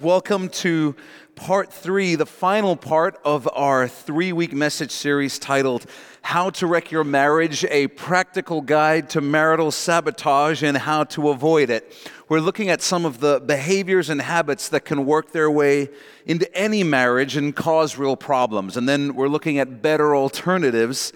[0.00, 0.96] Welcome to
[1.36, 5.84] part three, the final part of our three week message series titled
[6.22, 11.68] How to Wreck Your Marriage A Practical Guide to Marital Sabotage and How to Avoid
[11.68, 11.94] It.
[12.30, 15.90] We're looking at some of the behaviors and habits that can work their way
[16.24, 18.78] into any marriage and cause real problems.
[18.78, 21.12] And then we're looking at better alternatives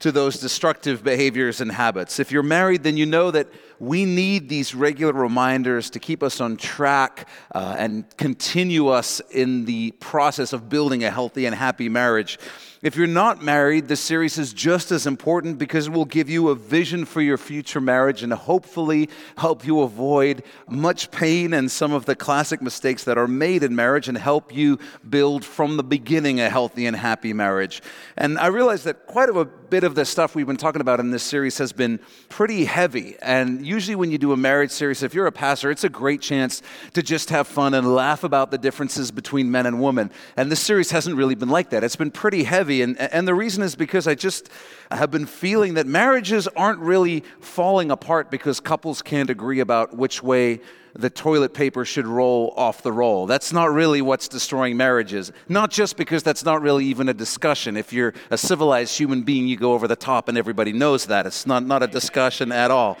[0.00, 2.20] to those destructive behaviors and habits.
[2.20, 3.48] If you're married, then you know that
[3.78, 9.64] we need these regular reminders to keep us on track uh, and continue us in
[9.64, 12.38] the process of building a healthy and happy marriage.
[12.82, 16.50] If you're not married, this series is just as important because it will give you
[16.50, 21.92] a vision for your future marriage and hopefully help you avoid much pain and some
[21.92, 25.82] of the classic mistakes that are made in marriage and help you build from the
[25.82, 27.82] beginning a healthy and happy marriage.
[28.16, 31.10] And I realize that quite a bit of the stuff we've been talking about in
[31.10, 31.98] this series has been
[32.28, 33.16] pretty heavy.
[33.20, 36.20] And usually, when you do a marriage series, if you're a pastor, it's a great
[36.20, 36.62] chance
[36.94, 40.10] to just have fun and laugh about the differences between men and women.
[40.36, 41.84] And this series hasn't really been like that.
[41.84, 44.48] It's been pretty heavy and, and the reason is because I just
[44.90, 50.22] have been feeling that marriages aren't really falling apart because couples can't agree about which
[50.22, 50.60] way
[50.94, 53.26] the toilet paper should roll off the roll.
[53.26, 55.30] That's not really what's destroying marriages.
[55.48, 57.76] Not just because that's not really even a discussion.
[57.76, 61.26] If you're a civilized human being, you go over the top and everybody knows that.
[61.26, 62.96] It's not, not a discussion at all.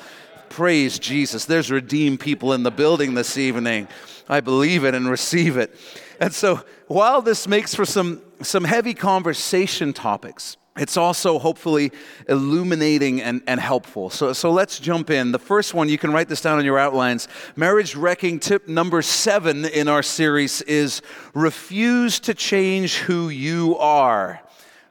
[0.48, 1.44] Praise Jesus.
[1.44, 3.88] There's redeemed people in the building this evening.
[4.28, 5.74] I believe it and receive it.
[6.20, 11.90] And so, while this makes for some, some heavy conversation topics, it's also hopefully
[12.28, 14.10] illuminating and, and helpful.
[14.10, 15.32] So, so let's jump in.
[15.32, 17.28] The first one, you can write this down on your outlines.
[17.54, 21.00] Marriage wrecking tip number seven in our series is
[21.34, 24.42] refuse to change who you are.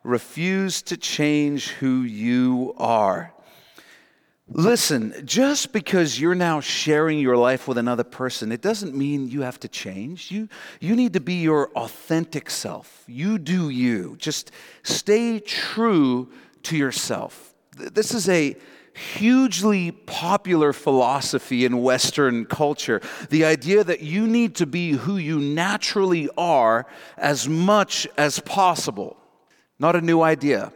[0.03, 3.34] Refuse to change who you are.
[4.47, 9.41] Listen, just because you're now sharing your life with another person, it doesn't mean you
[9.41, 10.29] have to change.
[10.31, 10.47] You,
[10.79, 13.03] you need to be your authentic self.
[13.07, 14.15] You do you.
[14.19, 14.51] Just
[14.83, 16.31] stay true
[16.63, 17.55] to yourself.
[17.75, 18.55] This is a
[18.93, 23.01] hugely popular philosophy in Western culture.
[23.29, 26.85] The idea that you need to be who you naturally are
[27.17, 29.17] as much as possible.
[29.79, 30.71] Not a new idea.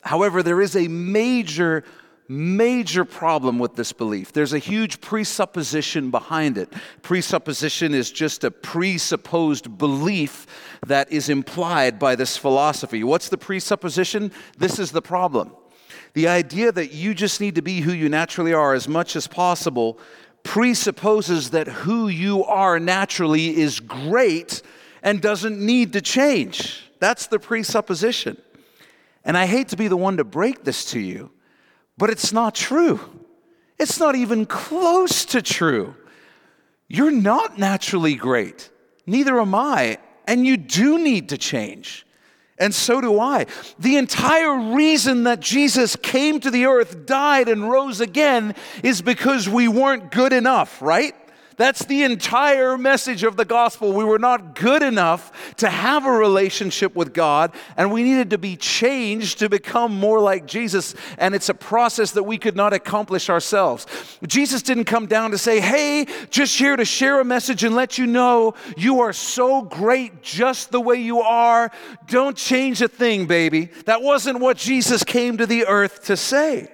[0.00, 1.84] However, there is a major
[2.30, 4.32] major problem with this belief.
[4.32, 6.72] There's a huge presupposition behind it.
[7.02, 10.46] Presupposition is just a presupposed belief
[10.86, 13.02] that is implied by this philosophy.
[13.02, 14.30] What's the presupposition?
[14.56, 15.50] This is the problem.
[16.12, 19.26] The idea that you just need to be who you naturally are as much as
[19.26, 19.98] possible
[20.44, 24.62] presupposes that who you are naturally is great
[25.02, 26.84] and doesn't need to change.
[27.00, 28.40] That's the presupposition.
[29.24, 31.32] And I hate to be the one to break this to you.
[32.00, 32.98] But it's not true.
[33.78, 35.94] It's not even close to true.
[36.88, 38.70] You're not naturally great.
[39.04, 39.98] Neither am I.
[40.26, 42.06] And you do need to change.
[42.56, 43.44] And so do I.
[43.78, 49.46] The entire reason that Jesus came to the earth, died, and rose again is because
[49.46, 51.14] we weren't good enough, right?
[51.60, 53.92] That's the entire message of the gospel.
[53.92, 58.38] We were not good enough to have a relationship with God, and we needed to
[58.38, 60.94] be changed to become more like Jesus.
[61.18, 63.86] And it's a process that we could not accomplish ourselves.
[64.26, 67.98] Jesus didn't come down to say, Hey, just here to share a message and let
[67.98, 71.70] you know you are so great just the way you are.
[72.06, 73.66] Don't change a thing, baby.
[73.84, 76.72] That wasn't what Jesus came to the earth to say.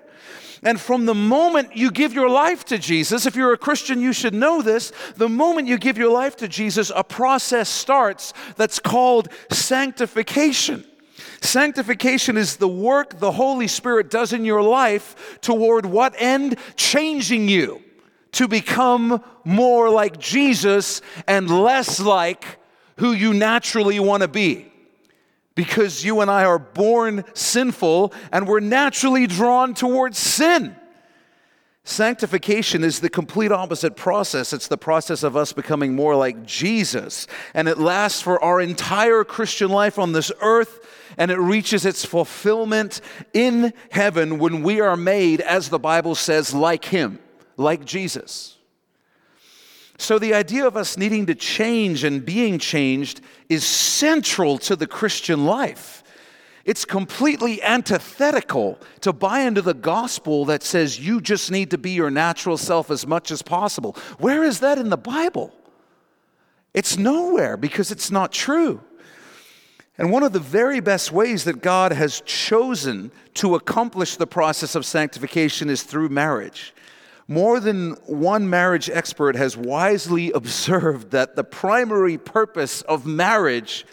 [0.63, 4.13] And from the moment you give your life to Jesus, if you're a Christian, you
[4.13, 4.93] should know this.
[5.17, 10.85] The moment you give your life to Jesus, a process starts that's called sanctification.
[11.41, 16.59] Sanctification is the work the Holy Spirit does in your life toward what end?
[16.77, 17.83] Changing you
[18.33, 22.45] to become more like Jesus and less like
[22.97, 24.73] who you naturally want to be
[25.57, 30.77] because you and I are born sinful and we're naturally drawn towards sin.
[31.83, 34.53] Sanctification is the complete opposite process.
[34.53, 37.29] It's the process of us becoming more like Jesus.
[37.55, 40.81] And it lasts for our entire Christian life on this earth,
[41.17, 43.01] and it reaches its fulfillment
[43.33, 47.21] in heaven when we are made, as the Bible says, like Him,
[47.57, 48.56] like Jesus.
[49.99, 54.87] So, the idea of us needing to change and being changed is central to the
[54.87, 56.03] Christian life.
[56.67, 61.93] It's completely antithetical to buy into the gospel that says you just need to be
[61.93, 63.97] your natural self as much as possible.
[64.19, 65.55] Where is that in the Bible?
[66.75, 68.81] It's nowhere because it's not true.
[69.97, 74.75] And one of the very best ways that God has chosen to accomplish the process
[74.75, 76.75] of sanctification is through marriage.
[77.29, 83.85] More than one marriage expert has wisely observed that the primary purpose of marriage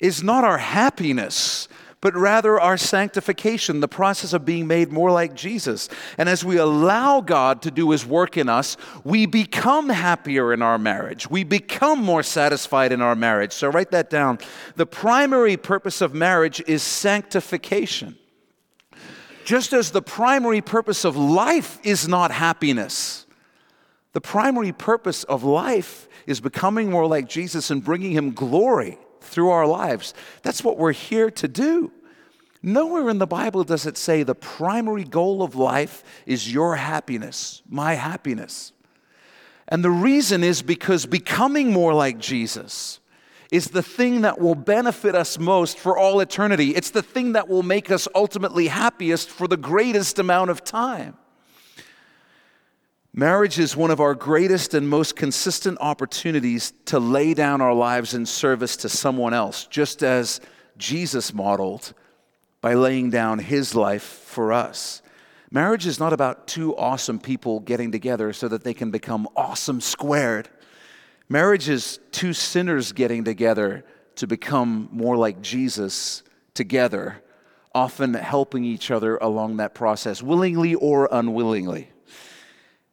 [0.00, 1.68] is not our happiness,
[2.00, 5.88] but rather our sanctification, the process of being made more like Jesus.
[6.18, 10.60] And as we allow God to do his work in us, we become happier in
[10.60, 11.30] our marriage.
[11.30, 13.54] We become more satisfied in our marriage.
[13.54, 14.38] So write that down.
[14.76, 18.18] The primary purpose of marriage is sanctification.
[19.44, 23.26] Just as the primary purpose of life is not happiness,
[24.12, 29.50] the primary purpose of life is becoming more like Jesus and bringing him glory through
[29.50, 30.14] our lives.
[30.42, 31.92] That's what we're here to do.
[32.62, 37.62] Nowhere in the Bible does it say the primary goal of life is your happiness,
[37.68, 38.72] my happiness.
[39.68, 43.00] And the reason is because becoming more like Jesus
[43.54, 46.70] is the thing that will benefit us most for all eternity.
[46.70, 51.16] It's the thing that will make us ultimately happiest for the greatest amount of time.
[53.12, 58.12] Marriage is one of our greatest and most consistent opportunities to lay down our lives
[58.12, 60.40] in service to someone else, just as
[60.76, 61.94] Jesus modeled
[62.60, 65.00] by laying down his life for us.
[65.52, 69.80] Marriage is not about two awesome people getting together so that they can become awesome
[69.80, 70.48] squared.
[71.28, 73.84] Marriage is two sinners getting together
[74.16, 76.22] to become more like Jesus
[76.52, 77.22] together,
[77.74, 81.88] often helping each other along that process, willingly or unwillingly.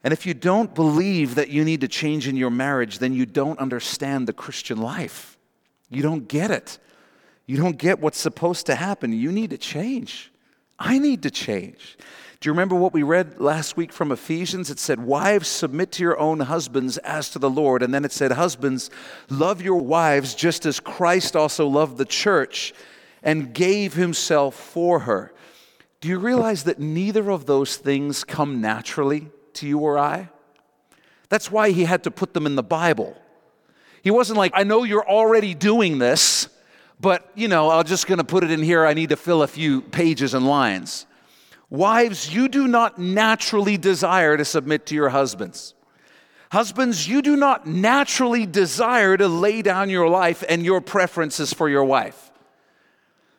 [0.04, 3.26] And if you don't believe that you need to change in your marriage, then you
[3.26, 5.38] don't understand the Christian life.
[5.90, 6.80] You don't get it.
[7.46, 9.14] You don't get what's supposed to happen.
[9.14, 10.32] You need to change.
[10.80, 11.98] I need to change.
[12.42, 14.72] Do you remember what we read last week from Ephesians?
[14.72, 17.84] It said, Wives, submit to your own husbands as to the Lord.
[17.84, 18.90] And then it said, Husbands,
[19.30, 22.74] love your wives just as Christ also loved the church
[23.22, 25.32] and gave himself for her.
[26.00, 30.30] Do you realize that neither of those things come naturally to you or I?
[31.30, 33.16] That's why he had to put them in the Bible.
[34.02, 36.50] He wasn't like, I know you're already doing this,
[37.00, 38.84] but you know, I'm just going to put it in here.
[38.84, 41.06] I need to fill a few pages and lines.
[41.72, 45.74] Wives, you do not naturally desire to submit to your husbands.
[46.52, 51.70] Husbands, you do not naturally desire to lay down your life and your preferences for
[51.70, 52.30] your wife.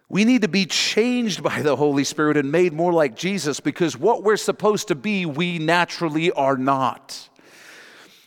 [0.09, 3.99] We need to be changed by the Holy Spirit and made more like Jesus because
[3.99, 7.29] what we're supposed to be, we naturally are not.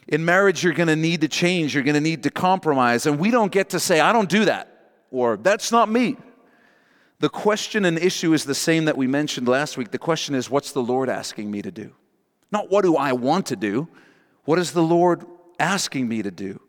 [0.07, 3.17] In marriage, you're going to need to change, you're going to need to compromise, and
[3.17, 6.15] we don't get to say, I don't do that, or that's not me.
[7.25, 9.89] The question and issue is the same that we mentioned last week.
[9.89, 11.91] The question is, what's the Lord asking me to do?
[12.51, 13.87] Not what do I want to do?
[14.43, 15.25] What is the Lord
[15.57, 16.61] asking me to do?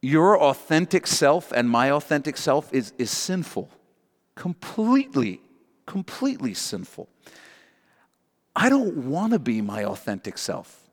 [0.00, 3.68] Your authentic self and my authentic self is, is sinful.
[4.36, 5.40] Completely,
[5.86, 7.08] completely sinful.
[8.54, 10.88] I don't want to be my authentic self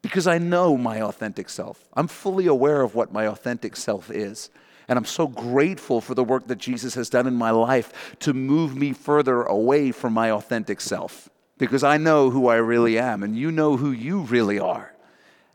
[0.00, 1.86] because I know my authentic self.
[1.92, 4.48] I'm fully aware of what my authentic self is.
[4.88, 8.34] And I'm so grateful for the work that Jesus has done in my life to
[8.34, 11.28] move me further away from my authentic self
[11.58, 14.92] because I know who I really am and you know who you really are.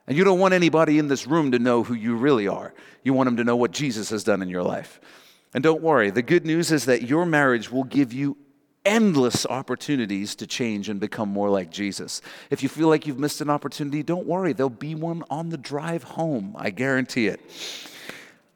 [0.07, 2.73] And you don't want anybody in this room to know who you really are.
[3.03, 4.99] You want them to know what Jesus has done in your life.
[5.53, 8.37] And don't worry, the good news is that your marriage will give you
[8.85, 12.21] endless opportunities to change and become more like Jesus.
[12.49, 15.57] If you feel like you've missed an opportunity, don't worry, there'll be one on the
[15.57, 16.55] drive home.
[16.57, 17.39] I guarantee it.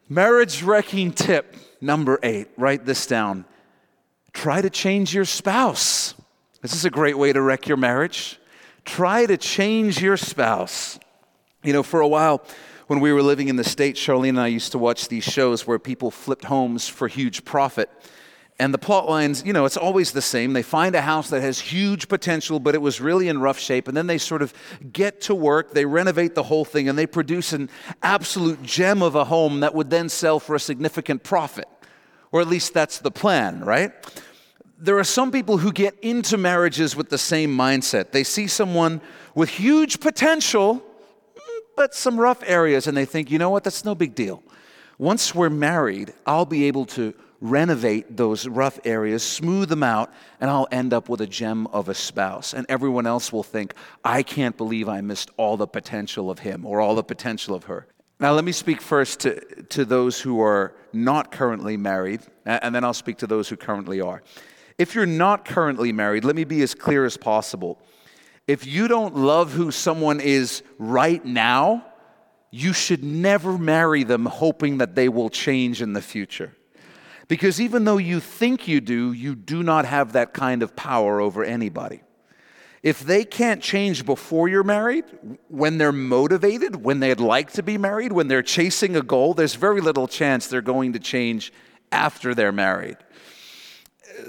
[0.09, 3.45] Marriage wrecking tip number eight write this down.
[4.33, 6.13] Try to change your spouse.
[6.61, 8.39] This is a great way to wreck your marriage.
[8.83, 10.99] Try to change your spouse.
[11.63, 12.43] You know, for a while,
[12.87, 15.65] when we were living in the States, Charlene and I used to watch these shows
[15.65, 17.89] where people flipped homes for huge profit.
[18.59, 20.53] And the plot lines, you know, it's always the same.
[20.53, 23.87] They find a house that has huge potential, but it was really in rough shape.
[23.87, 24.53] And then they sort of
[24.91, 27.69] get to work, they renovate the whole thing, and they produce an
[28.03, 31.67] absolute gem of a home that would then sell for a significant profit.
[32.31, 33.91] Or at least that's the plan, right?
[34.77, 38.11] There are some people who get into marriages with the same mindset.
[38.11, 39.01] They see someone
[39.33, 40.83] with huge potential,
[41.75, 44.43] but some rough areas, and they think, you know what, that's no big deal.
[44.99, 50.49] Once we're married, I'll be able to renovate those rough areas, smooth them out, and
[50.49, 52.53] I'll end up with a gem of a spouse.
[52.53, 53.73] And everyone else will think,
[54.03, 57.65] I can't believe I missed all the potential of him or all the potential of
[57.65, 57.85] her.
[58.19, 62.85] Now, let me speak first to, to those who are not currently married, and then
[62.85, 64.23] I'll speak to those who currently are.
[64.77, 67.77] If you're not currently married, let me be as clear as possible.
[68.47, 71.85] If you don't love who someone is right now,
[72.51, 76.55] you should never marry them hoping that they will change in the future.
[77.33, 81.19] Because even though you think you do, you do not have that kind of power
[81.19, 82.03] over anybody.
[82.83, 85.05] If they can't change before you're married,
[85.47, 89.55] when they're motivated, when they'd like to be married, when they're chasing a goal, there's
[89.55, 91.51] very little chance they're going to change
[91.91, 92.97] after they're married.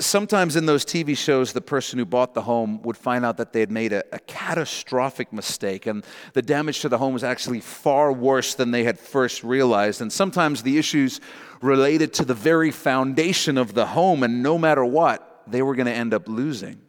[0.00, 3.52] Sometimes in those TV shows, the person who bought the home would find out that
[3.52, 7.60] they had made a, a catastrophic mistake, and the damage to the home was actually
[7.60, 10.00] far worse than they had first realized.
[10.00, 11.20] And sometimes the issues
[11.60, 15.86] related to the very foundation of the home, and no matter what, they were going
[15.86, 16.80] to end up losing.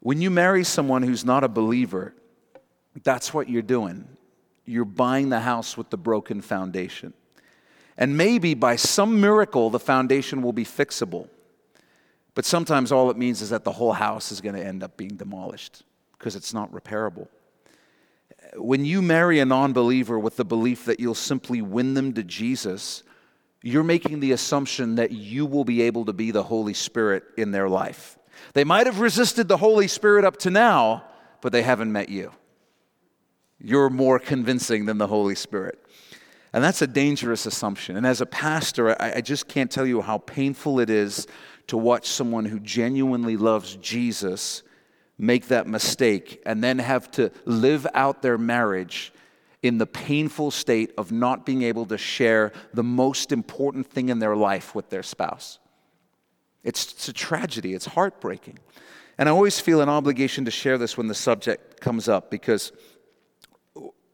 [0.00, 2.14] When you marry someone who's not a believer,
[3.02, 4.08] that's what you're doing.
[4.64, 7.14] You're buying the house with the broken foundation.
[7.96, 11.28] And maybe by some miracle, the foundation will be fixable.
[12.38, 14.96] But sometimes all it means is that the whole house is going to end up
[14.96, 17.26] being demolished because it's not repairable.
[18.54, 22.22] When you marry a non believer with the belief that you'll simply win them to
[22.22, 23.02] Jesus,
[23.60, 27.50] you're making the assumption that you will be able to be the Holy Spirit in
[27.50, 28.16] their life.
[28.52, 31.02] They might have resisted the Holy Spirit up to now,
[31.40, 32.30] but they haven't met you.
[33.58, 35.84] You're more convincing than the Holy Spirit.
[36.52, 37.96] And that's a dangerous assumption.
[37.96, 41.26] And as a pastor, I, I, just can't tell you how painful it is
[41.66, 44.62] to watch someone who genuinely loves Jesus
[45.18, 49.12] make that mistake and then have to live out their marriage
[49.62, 54.20] in the painful state of not being able to share the most important thing in
[54.20, 55.58] their life with their spouse.
[56.62, 58.58] It's, it's a tragedy, it's heartbreaking.
[59.18, 62.72] And I always feel an obligation to share this when the subject comes up because,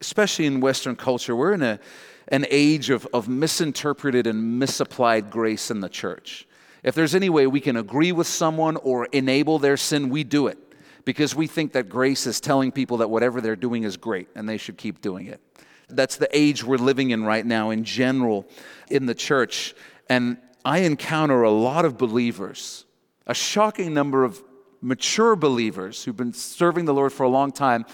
[0.01, 1.79] especially in Western culture, we're in a,
[2.29, 6.47] an age of, of misinterpreted and misapplied grace in the church.
[6.83, 10.47] If there's any way we can agree with someone or enable their sin, we do
[10.47, 10.57] it
[11.03, 14.49] because we think that grace is telling people that whatever they're doing is great and
[14.49, 15.39] they should keep doing it.
[15.87, 18.47] That's the age we're living in right now in general
[18.89, 19.75] in the church.
[20.09, 22.85] And I encounter a lot of believers,
[23.27, 24.43] a shocking number of
[24.81, 27.85] mature believers who've been serving the Lord for a long time,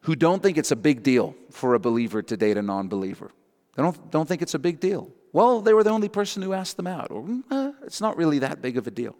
[0.00, 3.30] who don't think it's a big deal for a believer to date a non believer.
[3.74, 5.10] They don't, don't think it's a big deal.
[5.32, 8.40] Well, they were the only person who asked them out, or eh, it's not really
[8.40, 9.16] that big of a deal.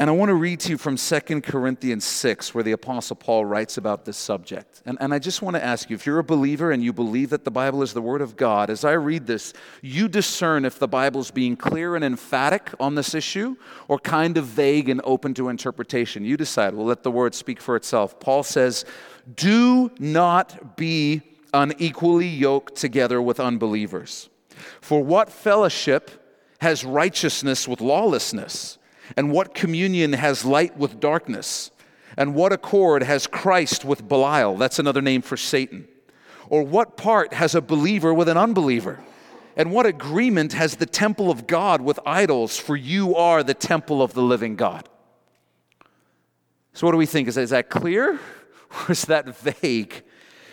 [0.00, 3.44] And I want to read to you from 2 Corinthians 6, where the Apostle Paul
[3.44, 4.82] writes about this subject.
[4.86, 7.28] And, and I just want to ask you if you're a believer and you believe
[7.30, 9.52] that the Bible is the Word of God, as I read this,
[9.82, 13.56] you discern if the Bible's being clear and emphatic on this issue
[13.88, 16.24] or kind of vague and open to interpretation.
[16.24, 16.72] You decide.
[16.72, 18.18] We'll let the Word speak for itself.
[18.18, 18.86] Paul says,
[19.34, 21.20] Do not be
[21.52, 24.28] unequally yoked together with unbelievers.
[24.80, 26.10] For what fellowship
[26.60, 28.78] has righteousness with lawlessness?
[29.16, 31.70] And what communion has light with darkness?
[32.16, 34.56] And what accord has Christ with Belial?
[34.56, 35.88] That's another name for Satan.
[36.48, 39.00] Or what part has a believer with an unbeliever?
[39.56, 42.56] And what agreement has the temple of God with idols?
[42.56, 44.88] For you are the temple of the living God.
[46.72, 47.28] So, what do we think?
[47.28, 48.20] Is that, is that clear
[48.88, 50.02] or is that vague?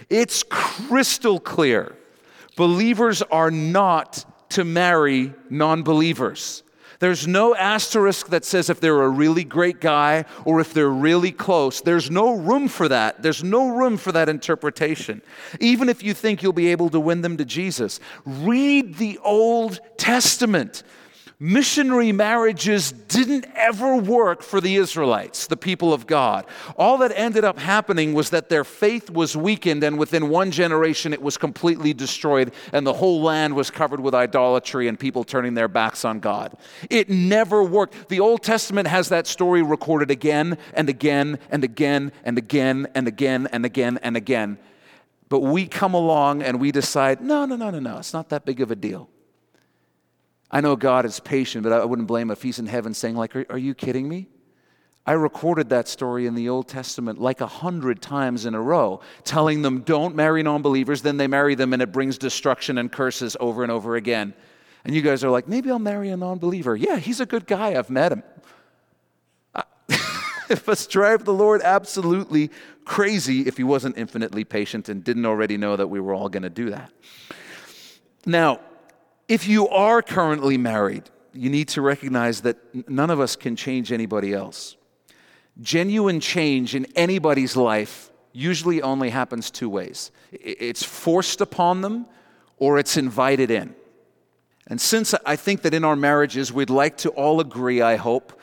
[0.09, 1.95] It's crystal clear.
[2.55, 6.63] Believers are not to marry non believers.
[6.99, 11.31] There's no asterisk that says if they're a really great guy or if they're really
[11.31, 11.81] close.
[11.81, 13.21] There's no room for that.
[13.21, 15.21] There's no room for that interpretation.
[15.59, 19.79] Even if you think you'll be able to win them to Jesus, read the Old
[19.97, 20.81] Testament
[21.39, 26.45] missionary marriages didn't ever work for the Israelites, the people of God.
[26.75, 31.13] All that ended up happening was that their faith was weakened, and within one generation,
[31.13, 35.53] it was completely destroyed, and the whole land was covered with idolatry and people turning
[35.53, 36.57] their backs on God.
[36.89, 38.09] It never worked.
[38.09, 43.07] The Old Testament has that story recorded again and again and again and again and
[43.07, 44.57] again and again and again.
[45.29, 48.45] But we come along and we decide, no, no, no, no, no, it's not that
[48.45, 49.09] big of a deal.
[50.49, 53.15] I know God is patient, but I wouldn't blame him if he's in heaven saying,
[53.15, 54.27] like, are, are you kidding me?
[55.05, 58.99] I recorded that story in the Old Testament like a hundred times in a row,
[59.23, 61.01] telling them, don't marry non believers.
[61.01, 64.33] Then they marry them, and it brings destruction and curses over and over again.
[64.83, 66.75] And you guys are like, maybe I'll marry a non believer.
[66.75, 67.77] Yeah, he's a good guy.
[67.77, 68.23] I've met him.
[70.49, 72.51] if us drive the Lord absolutely
[72.83, 76.43] crazy if he wasn't infinitely patient and didn't already know that we were all going
[76.43, 76.91] to do that.
[78.25, 78.59] Now,
[79.27, 81.03] if you are currently married,
[81.33, 82.57] you need to recognize that
[82.89, 84.75] none of us can change anybody else.
[85.61, 92.05] Genuine change in anybody's life usually only happens two ways it's forced upon them
[92.57, 93.73] or it's invited in.
[94.67, 98.39] And since I think that in our marriages we'd like to all agree, I hope,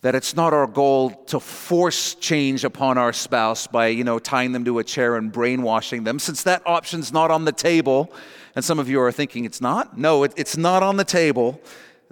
[0.00, 4.50] that it's not our goal to force change upon our spouse by, you know, tying
[4.50, 8.12] them to a chair and brainwashing them, since that option's not on the table,
[8.54, 9.96] and some of you are thinking it's not.
[9.96, 11.60] No, it, it's not on the table.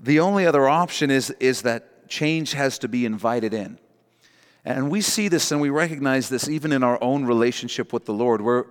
[0.00, 3.78] The only other option is, is that change has to be invited in.
[4.64, 8.12] And we see this and we recognize this even in our own relationship with the
[8.12, 8.66] Lord, where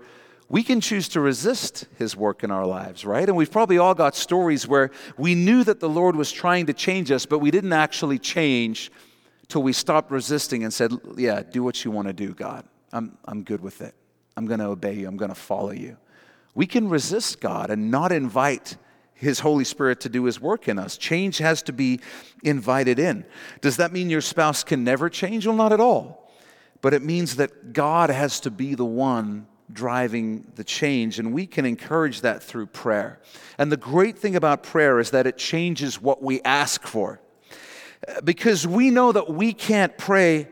[0.48, 3.28] we can choose to resist his work in our lives, right?
[3.28, 6.74] And we've probably all got stories where we knew that the Lord was trying to
[6.74, 8.92] change us, but we didn't actually change
[9.48, 12.66] till we stopped resisting and said, Yeah, do what you want to do, God.
[12.92, 13.94] I'm, I'm good with it.
[14.38, 15.08] I'm going to obey you.
[15.08, 15.98] I'm going to follow you.
[16.56, 18.78] We can resist God and not invite
[19.20, 20.98] his Holy Spirit to do His work in us.
[20.98, 22.00] Change has to be
[22.42, 23.26] invited in.
[23.60, 25.46] Does that mean your spouse can never change?
[25.46, 26.32] Well, not at all.
[26.82, 31.46] But it means that God has to be the one driving the change, and we
[31.46, 33.20] can encourage that through prayer.
[33.58, 37.20] And the great thing about prayer is that it changes what we ask for.
[38.24, 40.48] Because we know that we can't pray,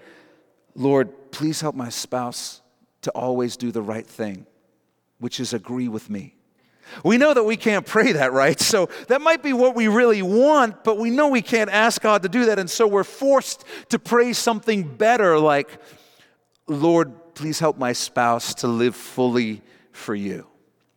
[0.75, 2.61] Lord, please help my spouse
[3.03, 4.45] to always do the right thing,
[5.19, 6.35] which is agree with me.
[7.03, 8.59] We know that we can't pray that, right?
[8.59, 12.23] So that might be what we really want, but we know we can't ask God
[12.23, 12.59] to do that.
[12.59, 15.79] And so we're forced to pray something better like,
[16.67, 20.47] Lord, please help my spouse to live fully for you.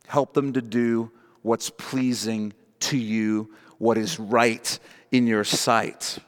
[0.06, 1.10] Help them to do
[1.42, 4.78] what's pleasing to you, what is right
[5.10, 6.18] in your sight.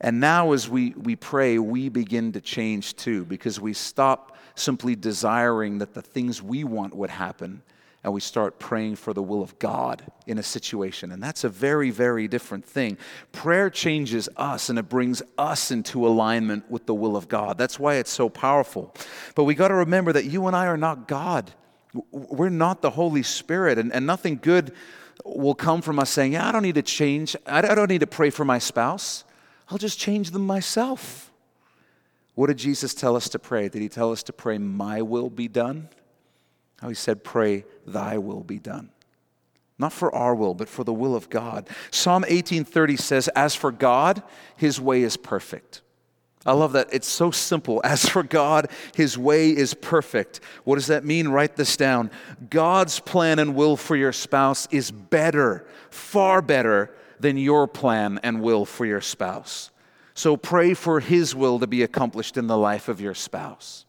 [0.00, 4.94] And now, as we, we pray, we begin to change too, because we stop simply
[4.94, 7.62] desiring that the things we want would happen
[8.02, 11.12] and we start praying for the will of God in a situation.
[11.12, 12.96] And that's a very, very different thing.
[13.32, 17.58] Prayer changes us and it brings us into alignment with the will of God.
[17.58, 18.94] That's why it's so powerful.
[19.34, 21.52] But we got to remember that you and I are not God.
[22.10, 24.72] We're not the Holy Spirit, and, and nothing good
[25.24, 27.34] will come from us saying, Yeah, I don't need to change.
[27.46, 29.24] I don't need to pray for my spouse.
[29.68, 31.29] I'll just change them myself.
[32.34, 33.68] What did Jesus tell us to pray?
[33.68, 35.88] Did he tell us to pray, My will be done?
[36.80, 38.90] How he said, Pray, thy will be done.
[39.78, 41.68] Not for our will, but for the will of God.
[41.90, 44.22] Psalm 18:30 says, As for God,
[44.56, 45.80] his way is perfect.
[46.46, 46.88] I love that.
[46.92, 47.80] It's so simple.
[47.84, 50.40] As for God, his way is perfect.
[50.64, 51.28] What does that mean?
[51.28, 52.10] Write this down.
[52.48, 58.40] God's plan and will for your spouse is better, far better than your plan and
[58.40, 59.70] will for your spouse.
[60.14, 63.86] So pray for his will to be accomplished in the life of your spouse.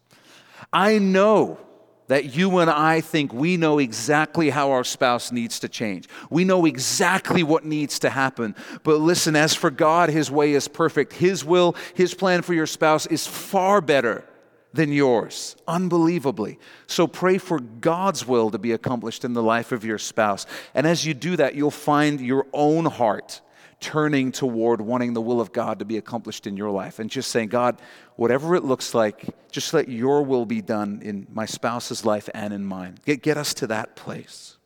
[0.71, 1.59] I know
[2.07, 6.09] that you and I think we know exactly how our spouse needs to change.
[6.29, 8.53] We know exactly what needs to happen.
[8.83, 11.13] But listen, as for God, His way is perfect.
[11.13, 14.25] His will, His plan for your spouse is far better
[14.73, 16.59] than yours, unbelievably.
[16.87, 20.45] So pray for God's will to be accomplished in the life of your spouse.
[20.73, 23.41] And as you do that, you'll find your own heart
[23.81, 27.31] turning toward wanting the will of God to be accomplished in your life and just
[27.31, 27.81] saying, God,
[28.15, 32.53] whatever it looks like, just let your will be done in my spouse's life and
[32.53, 32.97] in mine.
[33.05, 34.57] Get, get us to that place.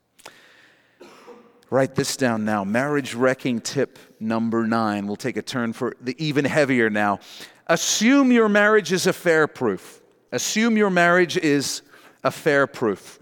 [1.69, 2.63] Write this down now.
[2.63, 5.08] Marriage wrecking tip number nine.
[5.08, 7.19] We'll take a turn for the even heavier now.
[7.67, 10.01] Assume your marriage is affair proof.
[10.32, 11.82] Assume your marriage is
[12.23, 13.19] affair proof.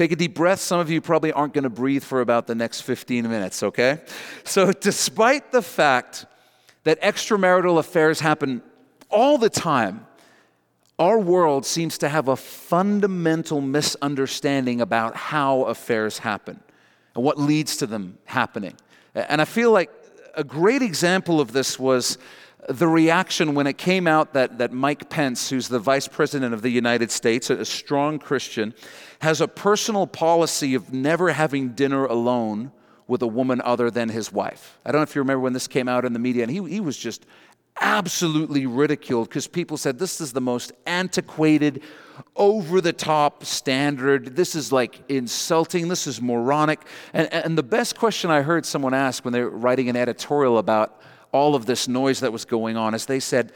[0.00, 0.60] Take a deep breath.
[0.60, 4.00] Some of you probably aren't going to breathe for about the next 15 minutes, okay?
[4.44, 6.24] So, despite the fact
[6.84, 8.62] that extramarital affairs happen
[9.10, 10.06] all the time,
[10.98, 16.60] our world seems to have a fundamental misunderstanding about how affairs happen
[17.14, 18.76] and what leads to them happening.
[19.14, 19.90] And I feel like
[20.34, 22.16] a great example of this was
[22.68, 26.62] the reaction when it came out that, that Mike Pence, who's the vice president of
[26.62, 28.74] the United States, a strong Christian,
[29.20, 32.72] has a personal policy of never having dinner alone
[33.06, 34.78] with a woman other than his wife.
[34.84, 36.62] I don't know if you remember when this came out in the media, and he,
[36.68, 37.26] he was just
[37.80, 41.82] absolutely ridiculed because people said this is the most antiquated,
[42.36, 44.36] over the top standard.
[44.36, 45.88] This is like insulting.
[45.88, 46.80] This is moronic.
[47.12, 50.58] And, and the best question I heard someone ask when they were writing an editorial
[50.58, 51.00] about
[51.32, 53.52] all of this noise that was going on is they said,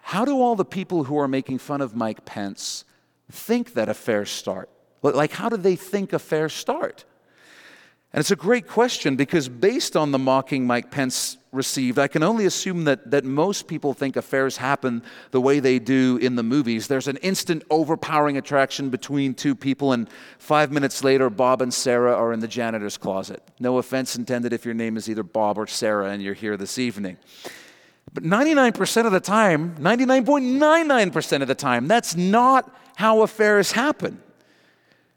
[0.00, 2.84] How do all the people who are making fun of Mike Pence
[3.30, 4.70] think that affairs start?
[5.02, 7.04] Like, how do they think affairs start?
[8.14, 12.22] And it's a great question because, based on the mocking Mike Pence received, I can
[12.22, 16.44] only assume that, that most people think affairs happen the way they do in the
[16.44, 16.86] movies.
[16.86, 20.08] There's an instant overpowering attraction between two people, and
[20.38, 23.42] five minutes later, Bob and Sarah are in the janitor's closet.
[23.58, 26.78] No offense intended if your name is either Bob or Sarah and you're here this
[26.78, 27.16] evening.
[28.14, 34.22] But 99% of the time, 99.99% of the time, that's not how affairs happen.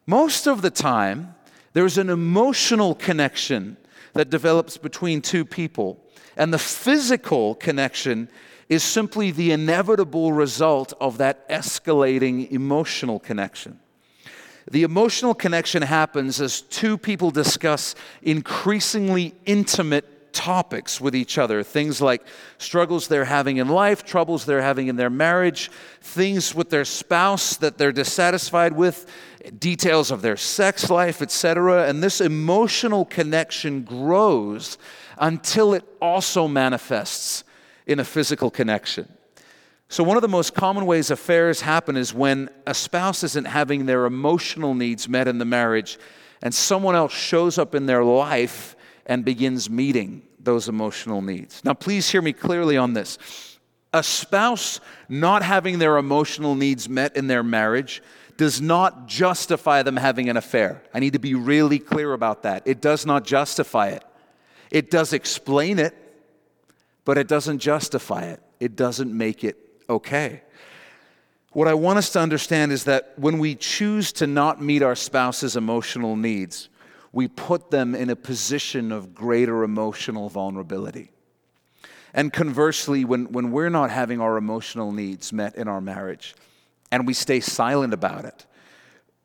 [0.07, 1.35] Most of the time,
[1.73, 3.77] there's an emotional connection
[4.13, 6.03] that develops between two people,
[6.35, 8.29] and the physical connection
[8.67, 13.79] is simply the inevitable result of that escalating emotional connection.
[14.69, 21.99] The emotional connection happens as two people discuss increasingly intimate topics with each other things
[21.99, 22.21] like
[22.59, 27.57] struggles they're having in life, troubles they're having in their marriage, things with their spouse
[27.57, 29.11] that they're dissatisfied with,
[29.57, 31.87] details of their sex life, etc.
[31.87, 34.77] And this emotional connection grows
[35.17, 37.43] until it also manifests
[37.87, 39.11] in a physical connection.
[39.89, 43.87] So, one of the most common ways affairs happen is when a spouse isn't having
[43.87, 45.97] their emotional needs met in the marriage,
[46.43, 48.75] and someone else shows up in their life
[49.07, 51.61] and begins meeting those emotional needs.
[51.65, 53.17] Now, please hear me clearly on this.
[53.91, 54.79] A spouse
[55.09, 58.01] not having their emotional needs met in their marriage
[58.37, 60.81] does not justify them having an affair.
[60.93, 62.63] I need to be really clear about that.
[62.65, 64.05] It does not justify it.
[64.71, 65.93] It does explain it,
[67.03, 68.41] but it doesn't justify it.
[68.61, 69.57] It doesn't make it
[69.89, 70.43] okay.
[71.51, 74.95] What I want us to understand is that when we choose to not meet our
[74.95, 76.69] spouse's emotional needs,
[77.17, 81.09] we put them in a position of greater emotional vulnerability.
[82.13, 86.35] And conversely, when, when we're not having our emotional needs met in our marriage
[86.91, 88.45] and we stay silent about it,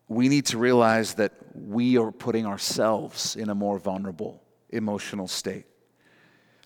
[0.09, 5.67] we need to realize that we are putting ourselves in a more vulnerable emotional state.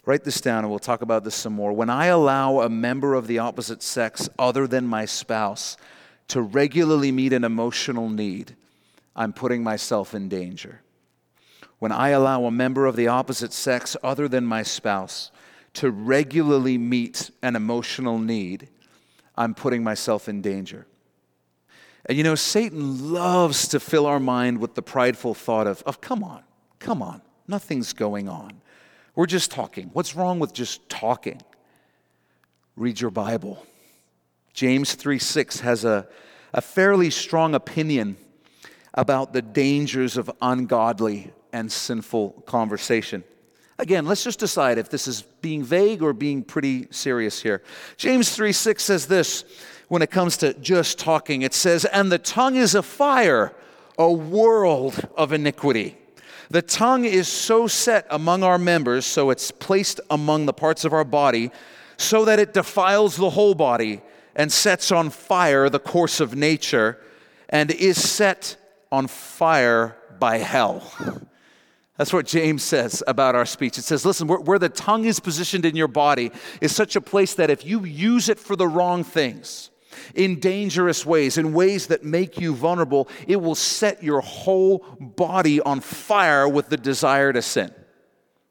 [0.04, 1.72] Write this down and we'll talk about this some more.
[1.72, 5.76] When I allow a member of the opposite sex other than my spouse
[6.28, 8.54] to regularly meet an emotional need,
[9.16, 10.82] I'm putting myself in danger.
[11.78, 15.30] When I allow a member of the opposite sex other than my spouse
[15.74, 18.68] to regularly meet an emotional need,
[19.36, 20.86] I'm putting myself in danger.
[22.06, 26.00] And you know, Satan loves to fill our mind with the prideful thought of, of
[26.00, 26.42] come on,
[26.78, 28.60] come on, nothing's going on.
[29.14, 29.90] We're just talking.
[29.92, 31.42] What's wrong with just talking?
[32.76, 33.64] Read your Bible.
[34.52, 36.06] James 3 6 has a,
[36.52, 38.16] a fairly strong opinion
[38.94, 43.24] about the dangers of ungodly and sinful conversation.
[43.78, 47.62] Again, let's just decide if this is being vague or being pretty serious here.
[47.96, 49.44] James 3 6 says this
[49.88, 53.52] when it comes to just talking it says, And the tongue is a fire,
[53.98, 55.96] a world of iniquity.
[56.48, 60.92] The tongue is so set among our members, so it's placed among the parts of
[60.92, 61.50] our body,
[61.96, 64.00] so that it defiles the whole body
[64.34, 66.98] and sets on fire the course of nature
[67.48, 68.56] and is set
[68.92, 70.92] on fire by hell.
[71.96, 73.78] That's what James says about our speech.
[73.78, 76.30] It says, listen, where, where, the tongue is positioned in your body
[76.60, 79.70] is such a place that if you use it for the wrong things,
[80.14, 85.60] in dangerous ways, in ways that make you vulnerable, it will set your whole body
[85.60, 87.72] on fire with the desire to sin.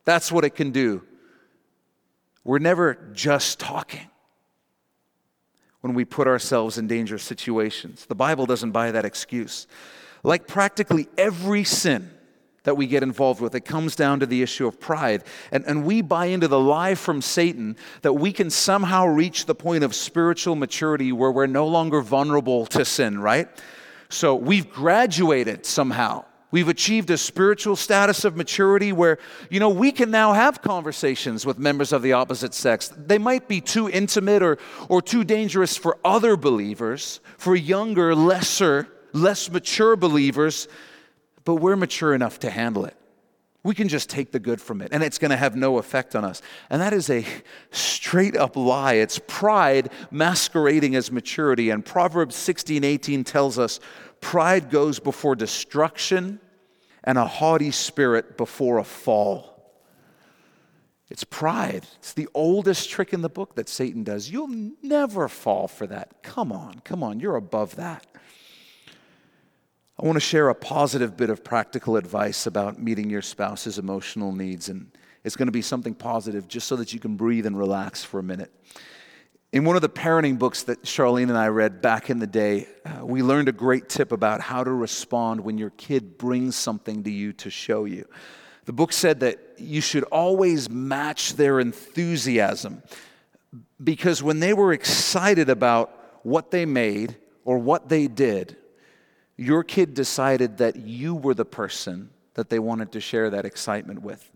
[0.06, 1.04] That's what it can do.
[2.44, 4.08] We're never just talking
[5.82, 8.06] when we put ourselves in dangerous situations.
[8.06, 9.68] The Bible doesn't buy that excuse.
[10.24, 12.12] Like practically every sin,
[12.66, 13.56] that we get involved with.
[13.56, 15.24] It comes down to the issue of pride.
[15.52, 19.56] And, and we buy into the lie from Satan that we can somehow reach the
[19.56, 23.48] point of spiritual maturity where we're no longer vulnerable to sin, right?
[24.10, 26.26] So we've graduated somehow.
[26.52, 29.18] We've achieved a spiritual status of maturity where,
[29.50, 32.94] you know, we can now have conversations with members of the opposite sex.
[32.96, 38.88] They might be too intimate or, or too dangerous for other believers, for younger, lesser,
[39.12, 40.68] less mature believers
[41.46, 42.98] but we're mature enough to handle it.
[43.64, 46.16] We can just take the good from it, and it's going to have no effect
[46.16, 46.42] on us.
[46.70, 47.26] And that is a
[47.72, 48.94] straight up lie.
[48.94, 51.72] It's pride masquerading as maturity.
[51.72, 53.80] And Proverbs 16 18 tells us
[54.22, 56.40] pride goes before destruction,
[57.04, 59.56] and a haughty spirit before a fall.
[61.10, 61.86] It's pride.
[61.98, 64.30] It's the oldest trick in the book that Satan does.
[64.30, 66.24] You'll never fall for that.
[66.24, 68.06] Come on, come on, you're above that.
[69.98, 74.34] I want to share a positive bit of practical advice about meeting your spouse's emotional
[74.34, 74.92] needs, and
[75.24, 78.20] it's going to be something positive just so that you can breathe and relax for
[78.20, 78.52] a minute.
[79.54, 82.68] In one of the parenting books that Charlene and I read back in the day,
[82.86, 87.04] uh, we learned a great tip about how to respond when your kid brings something
[87.04, 88.06] to you to show you.
[88.66, 92.84] The book said that you should always match their enthusiasm
[93.82, 98.58] because when they were excited about what they made or what they did,
[99.38, 104.02] your kid decided that you were the person that they wanted to share that excitement
[104.02, 104.30] with.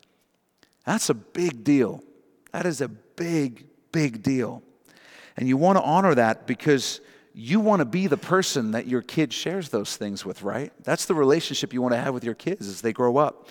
[0.86, 2.04] That's a big deal.
[2.52, 4.64] That is a big, big deal.
[5.38, 7.00] And you want to honor that because
[7.34, 10.74] you want to be the person that your kid shares those things with, right?
[10.84, 13.48] That's the relationship you want to have with your kids as they grow up.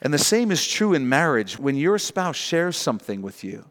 [0.00, 1.58] And the same is true in marriage.
[1.58, 3.70] When your spouse shares something with you,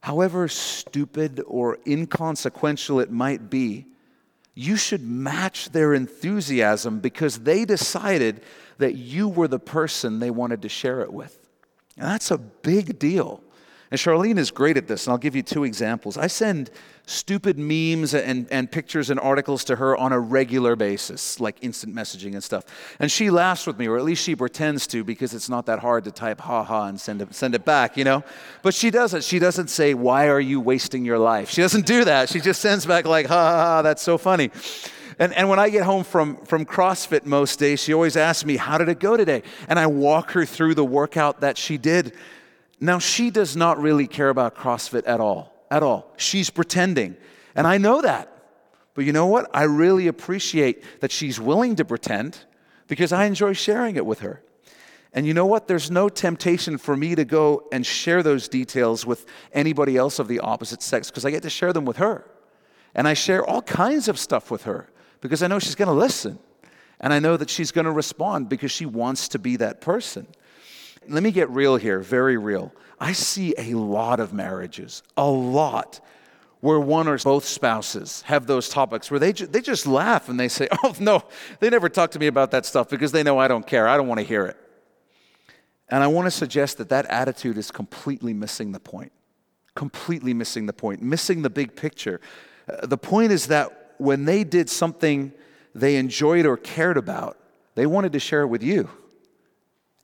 [0.00, 3.86] however stupid or inconsequential it might be,
[4.54, 8.42] you should match their enthusiasm because they decided
[8.78, 11.38] that you were the person they wanted to share it with.
[11.96, 13.42] And that's a big deal.
[13.94, 16.18] And Charlene is great at this, and I'll give you two examples.
[16.18, 16.72] I send
[17.06, 21.94] stupid memes and, and pictures and articles to her on a regular basis, like instant
[21.94, 22.64] messaging and stuff.
[22.98, 25.78] And she laughs with me, or at least she pretends to, because it's not that
[25.78, 28.24] hard to type ha ha and send it, send it back, you know?
[28.62, 29.22] But she doesn't.
[29.22, 31.50] She doesn't say, Why are you wasting your life?
[31.50, 32.28] She doesn't do that.
[32.28, 34.50] She just sends back, like, ha ha ha, that's so funny.
[35.20, 38.56] And, and when I get home from, from CrossFit most days, she always asks me,
[38.56, 39.44] How did it go today?
[39.68, 42.12] And I walk her through the workout that she did.
[42.80, 46.12] Now, she does not really care about CrossFit at all at all.
[46.16, 47.16] She's pretending.
[47.54, 48.30] And I know that.
[48.94, 49.50] But you know what?
[49.52, 52.38] I really appreciate that she's willing to pretend
[52.86, 54.40] because I enjoy sharing it with her.
[55.12, 55.66] And you know what?
[55.66, 60.28] There's no temptation for me to go and share those details with anybody else of
[60.28, 62.24] the opposite sex because I get to share them with her.
[62.94, 64.88] And I share all kinds of stuff with her
[65.20, 66.38] because I know she's going to listen.
[67.00, 70.28] And I know that she's going to respond because she wants to be that person.
[71.08, 72.72] Let me get real here, very real.
[73.00, 76.00] I see a lot of marriages, a lot,
[76.60, 80.40] where one or both spouses have those topics where they, ju- they just laugh and
[80.40, 81.22] they say, Oh, no,
[81.60, 83.86] they never talk to me about that stuff because they know I don't care.
[83.86, 84.56] I don't want to hear it.
[85.90, 89.12] And I want to suggest that that attitude is completely missing the point.
[89.74, 92.20] Completely missing the point, missing the big picture.
[92.68, 95.32] Uh, the point is that when they did something
[95.74, 97.38] they enjoyed or cared about,
[97.74, 98.88] they wanted to share it with you.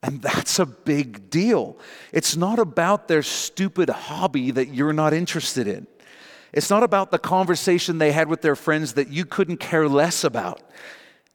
[0.02, 1.78] And that's a big deal.
[2.12, 5.86] It's not about their stupid hobby that you're not interested in.
[6.52, 10.24] It's not about the conversation they had with their friends that you couldn't care less
[10.24, 10.62] about.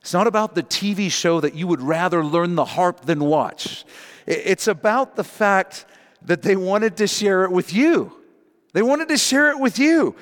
[0.02, 3.86] It's not about the TV show that you would rather learn the harp than watch.
[4.28, 5.86] It's about the fact
[6.24, 8.12] that they wanted to share it with you.
[8.74, 10.16] They wanted to share it with you.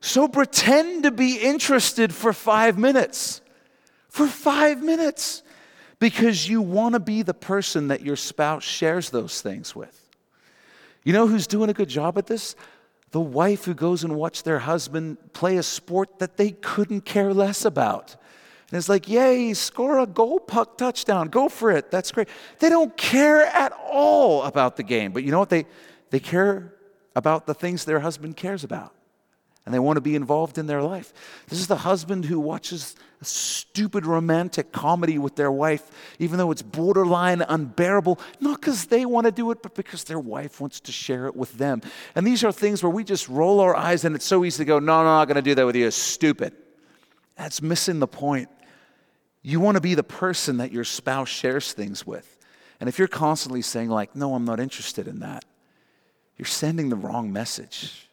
[0.00, 3.40] So pretend to be interested for five minutes.
[4.08, 5.42] For five minutes
[5.98, 10.02] because you want to be the person that your spouse shares those things with.
[11.04, 12.56] You know who's doing a good job at this?
[13.12, 17.32] The wife who goes and watches their husband play a sport that they couldn't care
[17.32, 18.16] less about.
[18.70, 21.28] And it's like, yay, score a goal puck touchdown.
[21.28, 21.90] Go for it.
[21.92, 22.28] That's great.
[22.58, 25.12] They don't care at all about the game.
[25.12, 25.50] But you know what?
[25.50, 25.66] They,
[26.10, 26.74] they care
[27.14, 28.95] about the things their husband cares about
[29.66, 31.12] and they want to be involved in their life.
[31.48, 36.52] This is the husband who watches a stupid romantic comedy with their wife, even though
[36.52, 40.78] it's borderline unbearable, not because they want to do it, but because their wife wants
[40.80, 41.82] to share it with them.
[42.14, 44.64] And these are things where we just roll our eyes and it's so easy to
[44.64, 45.90] go, no, no, I'm not going to do that with you.
[45.90, 46.54] Stupid.
[47.34, 48.48] That's missing the point.
[49.42, 52.38] You want to be the person that your spouse shares things with.
[52.78, 55.44] And if you're constantly saying, like, no, I'm not interested in that,
[56.36, 58.05] you're sending the wrong message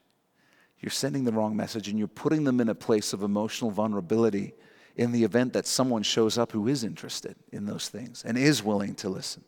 [0.83, 4.53] you're sending the wrong message and you're putting them in a place of emotional vulnerability
[4.97, 8.61] in the event that someone shows up who is interested in those things and is
[8.61, 9.45] willing to listen.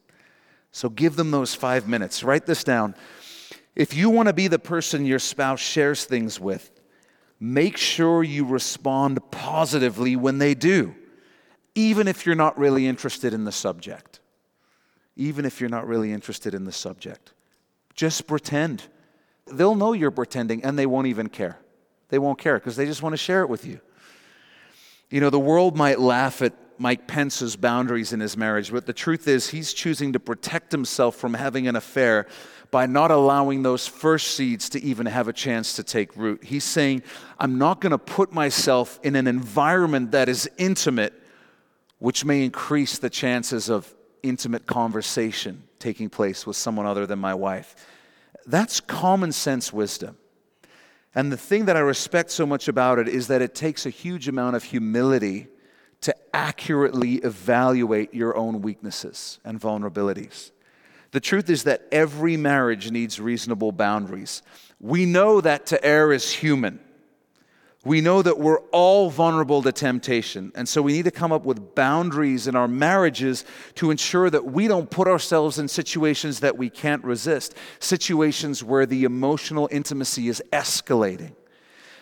[0.71, 2.23] So give them those five minutes.
[2.23, 2.95] Write this down.
[3.75, 6.71] If you want to be the person your spouse shares things with,
[7.37, 10.95] make sure you respond positively when they do,
[11.75, 14.21] even if you're not really interested in the subject.
[15.17, 17.33] Even if you're not really interested in the subject.
[17.93, 18.83] Just pretend.
[19.47, 21.59] They'll know you're pretending and they won't even care.
[22.09, 23.79] They won't care because they just want to share it with you.
[25.09, 28.93] You know, the world might laugh at Mike Pence's boundaries in his marriage, but the
[28.93, 32.27] truth is, he's choosing to protect himself from having an affair
[32.71, 36.43] by not allowing those first seeds to even have a chance to take root.
[36.43, 37.03] He's saying,
[37.39, 41.13] I'm not going to put myself in an environment that is intimate,
[41.99, 47.33] which may increase the chances of intimate conversation taking place with someone other than my
[47.33, 47.75] wife.
[48.45, 50.17] That's common sense wisdom.
[51.13, 53.89] And the thing that I respect so much about it is that it takes a
[53.89, 55.47] huge amount of humility
[56.01, 60.51] to accurately evaluate your own weaknesses and vulnerabilities.
[61.11, 64.41] The truth is that every marriage needs reasonable boundaries.
[64.79, 66.79] We know that to err is human
[67.85, 70.51] we know that we're all vulnerable to temptation.
[70.55, 73.45] And so we need to come up with boundaries in our marriages
[73.75, 78.87] to ensure that we don't put ourselves in situations that we can't resist, situations where
[78.87, 81.33] the emotional intimacy is escalating.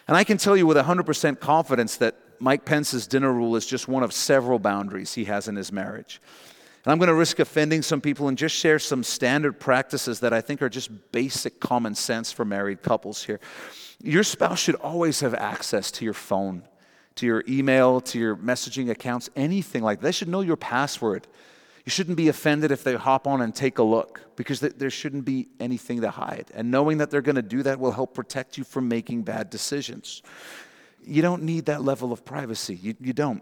[0.08, 3.88] And I can tell you with 100% confidence that Mike Pence's dinner rule is just
[3.90, 6.22] one of several boundaries he has in his marriage.
[6.86, 10.34] And I'm going to risk offending some people and just share some standard practices that
[10.34, 13.40] I think are just basic common sense for married couples here.
[14.04, 16.64] Your spouse should always have access to your phone,
[17.16, 20.04] to your email, to your messaging accounts, anything like that.
[20.04, 21.26] They should know your password.
[21.86, 25.24] You shouldn't be offended if they hop on and take a look because there shouldn't
[25.24, 26.52] be anything to hide.
[26.54, 29.50] And knowing that they're going to do that will help protect you from making bad
[29.50, 30.22] decisions.
[31.02, 32.76] You don't need that level of privacy.
[32.76, 33.42] You, you don't.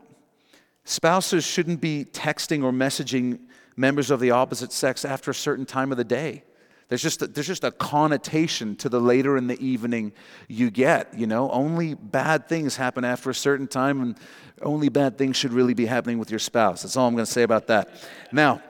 [0.84, 3.40] Spouses shouldn't be texting or messaging
[3.76, 6.44] members of the opposite sex after a certain time of the day.
[6.92, 10.12] There's just, a, there's just a connotation to the later in the evening
[10.50, 11.50] you get, you know?
[11.50, 14.18] Only bad things happen after a certain time, and
[14.62, 16.82] only bad things should really be happening with your spouse.
[16.82, 17.92] That's all I'm going to say about that.
[18.34, 18.62] Now,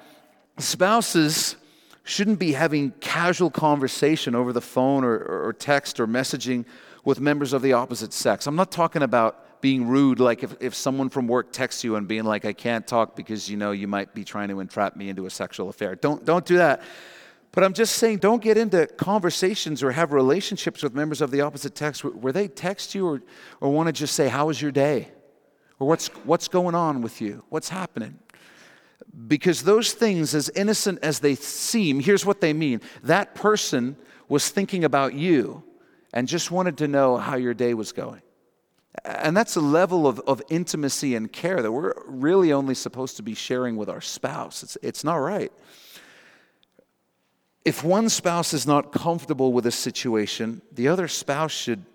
[0.60, 1.56] spouses
[2.04, 6.66] shouldn't be having casual conversation over the phone or, or text or messaging
[7.04, 8.46] with members of the opposite sex.
[8.46, 12.08] I'm not talking about being rude, like if, if someone from work texts you and
[12.08, 15.10] being like, I can't talk because you know you might be trying to entrap me
[15.10, 15.96] into a sexual affair.
[15.96, 16.84] Don't, don't do that.
[17.54, 21.42] But I'm just saying, don't get into conversations or have relationships with members of the
[21.42, 23.22] opposite sex where they text you or,
[23.60, 25.10] or want to just say, How was your day?
[25.80, 27.44] Or what's, what's going on with you?
[27.50, 28.20] What's happening?
[29.28, 33.98] Because those things, as innocent as they seem, here's what they mean that person
[34.30, 35.64] was thinking about you
[36.14, 38.22] and just wanted to know how your day was going.
[39.04, 43.24] And that's a level of, of intimacy and care that we're really only supposed to
[43.24, 44.64] be sharing with our spouse.
[44.64, 45.52] It's, it's not right.
[47.64, 51.86] If one spouse is not comfortable with a situation, the other spouse should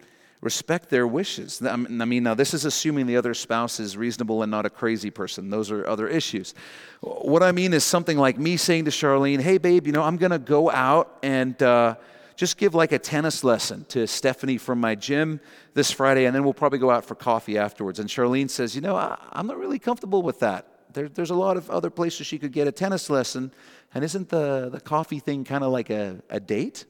[0.41, 1.61] respect their wishes.
[1.61, 5.11] I mean, now this is assuming the other spouse is reasonable and not a crazy
[5.11, 5.51] person.
[5.51, 6.55] Those are other issues.
[7.01, 10.19] What I mean is something like me saying to Charlene, hey, babe, you know, I'm
[10.19, 11.97] going to go out and uh,
[12.37, 15.41] just give like a tennis lesson to Stephanie from my gym
[15.75, 17.99] this Friday, and then we'll probably go out for coffee afterwards.
[17.99, 20.76] And Charlene says, you know, I, am not really comfortable with that.
[20.97, 23.53] There, there's a lot of other places she could get a tennis lesson.
[23.93, 26.87] And isn't the, the coffee thing kind of like a, a date?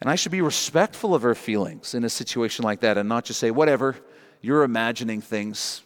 [0.00, 3.24] And I should be respectful of her feelings in a situation like that and not
[3.24, 3.94] just say, whatever,
[4.40, 5.84] you're imagining things.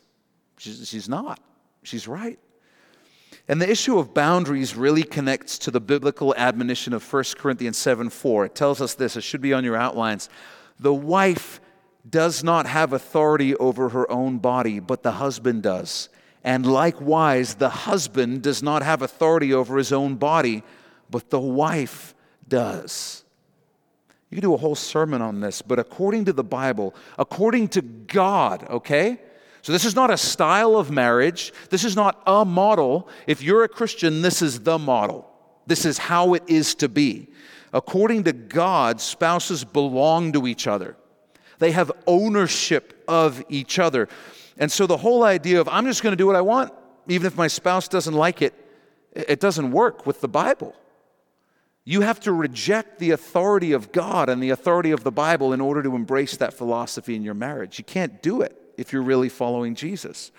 [0.57, 1.41] She's, she's not.
[1.83, 2.39] She's right.
[3.49, 8.09] And the issue of boundaries really connects to the biblical admonition of 1 Corinthians 7
[8.09, 8.47] 4.
[8.47, 10.31] It tells us this, it should be on your outlines.
[10.81, 11.61] The wife
[12.09, 16.09] does not have authority over her own body, but the husband does.
[16.45, 20.63] And likewise, the husband does not have authority over his own body,
[21.11, 22.15] but the wife
[22.47, 23.25] does.
[24.31, 27.83] You can do a whole sermon on this, but according to the Bible, according to
[27.83, 29.21] God, okay?
[29.63, 31.53] So this is not a style of marriage.
[31.71, 33.09] This is not a model.
[33.27, 35.31] If you're a Christian, this is the model.
[35.67, 37.29] This is how it is to be.
[37.73, 40.97] According to God, spouses belong to each other.
[41.59, 44.09] They have ownership of each other.
[44.59, 46.73] And so the whole idea of I'm just going to do what I want,
[47.09, 48.55] even if my spouse doesn't like it,
[49.13, 50.75] it doesn't work with the Bible.
[51.85, 55.61] You have to reject the authority of God and the authority of the Bible in
[55.61, 57.79] order to embrace that philosophy in your marriage.
[57.79, 60.33] You can't do it if you're really following Jesus.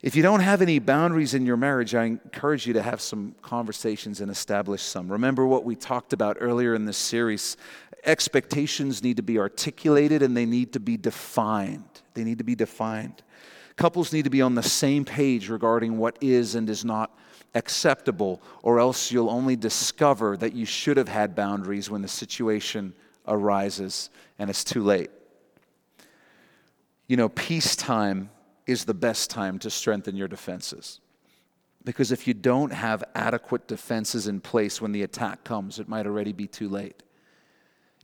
[0.00, 3.34] If you don't have any boundaries in your marriage, I encourage you to have some
[3.42, 5.10] conversations and establish some.
[5.10, 7.56] Remember what we talked about earlier in this series.
[8.04, 11.88] Expectations need to be articulated and they need to be defined.
[12.14, 13.22] They need to be defined.
[13.76, 17.16] Couples need to be on the same page regarding what is and is not
[17.54, 22.94] acceptable, or else you'll only discover that you should have had boundaries when the situation
[23.26, 25.10] arises and it's too late.
[27.06, 28.30] You know, peacetime
[28.66, 31.00] is the best time to strengthen your defenses.
[31.84, 36.06] Because if you don't have adequate defenses in place when the attack comes, it might
[36.06, 37.02] already be too late.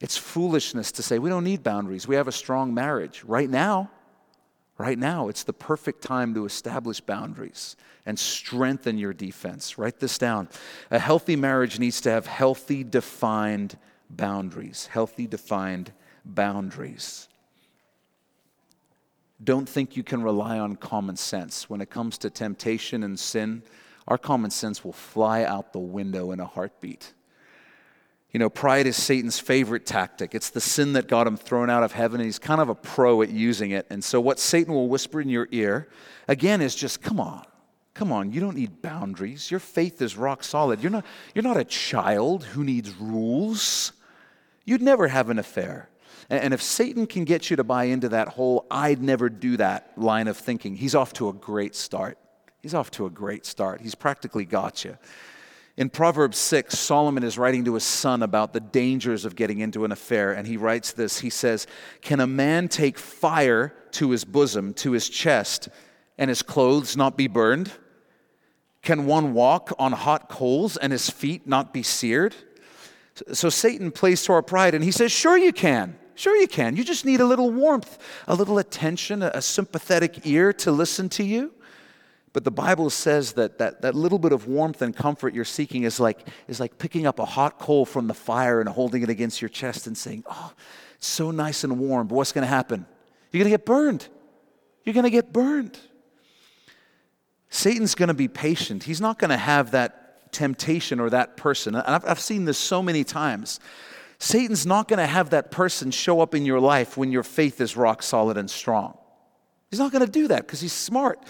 [0.01, 2.09] It's foolishness to say we don't need boundaries.
[2.09, 3.23] We have a strong marriage.
[3.25, 3.91] Right now,
[4.81, 9.77] Right now, it's the perfect time to establish boundaries and strengthen your defense.
[9.77, 10.49] Write this down.
[10.91, 13.77] A healthy marriage needs to have healthy, defined
[14.09, 14.87] boundaries.
[14.87, 15.93] Healthy, defined
[16.25, 17.29] boundaries.
[19.45, 21.69] Don't think you can rely on common sense.
[21.69, 23.63] When it comes to temptation and sin,
[24.09, 27.13] our common sense will fly out the window in a heartbeat.
[28.33, 30.35] You know, pride is Satan's favorite tactic.
[30.35, 32.75] It's the sin that got him thrown out of heaven, and he's kind of a
[32.75, 33.87] pro at using it.
[33.91, 35.89] And so, what Satan will whisper in your ear,
[36.29, 37.45] again, is just, come on,
[37.95, 39.51] come on, you don't need boundaries.
[39.51, 40.81] Your faith is rock solid.
[40.81, 43.93] You're not, you're not a child who needs rules.
[44.65, 45.89] You'd never have an affair.
[46.29, 49.91] And if Satan can get you to buy into that whole I'd never do that
[49.97, 52.19] line of thinking, he's off to a great start.
[52.63, 53.81] He's off to a great start.
[53.81, 54.97] He's practically got you.
[55.81, 59.87] In Proverbs 6, Solomon is writing to his son about the dangers of getting into
[59.87, 61.67] an affair, and he writes this He says,
[62.03, 65.71] Can a man take fire to his bosom, to his chest,
[66.19, 67.73] and his clothes not be burned?
[68.83, 72.35] Can one walk on hot coals and his feet not be seared?
[73.33, 75.99] So Satan plays to our pride, and he says, Sure, you can.
[76.15, 76.77] Sure, you can.
[76.77, 77.97] You just need a little warmth,
[78.29, 81.55] a little attention, a sympathetic ear to listen to you.
[82.33, 85.83] But the Bible says that, that that little bit of warmth and comfort you're seeking
[85.83, 89.11] is like, is like picking up a hot coal from the fire and holding it
[89.11, 90.53] against your chest and saying, Oh,
[90.97, 92.07] it's so nice and warm.
[92.07, 92.87] But what's going to happen?
[93.33, 94.07] You're going to get burned.
[94.85, 95.79] You're going to get burned.
[97.49, 98.85] Satan's going to be patient.
[98.85, 101.75] He's not going to have that temptation or that person.
[101.75, 103.59] And I've, I've seen this so many times.
[104.19, 107.61] Satan's not going to have that person show up in your life when your faith
[107.61, 108.97] is rock solid and strong.
[109.71, 111.21] He's not going to do that because he's smart.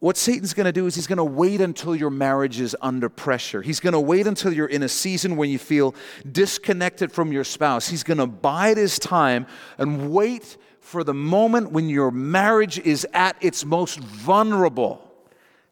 [0.00, 3.08] What Satan's going to do is he's going to wait until your marriage is under
[3.08, 3.62] pressure.
[3.62, 5.94] He's going to wait until you're in a season when you feel
[6.30, 7.88] disconnected from your spouse.
[7.88, 9.46] He's going to bide his time
[9.76, 15.04] and wait for the moment when your marriage is at its most vulnerable.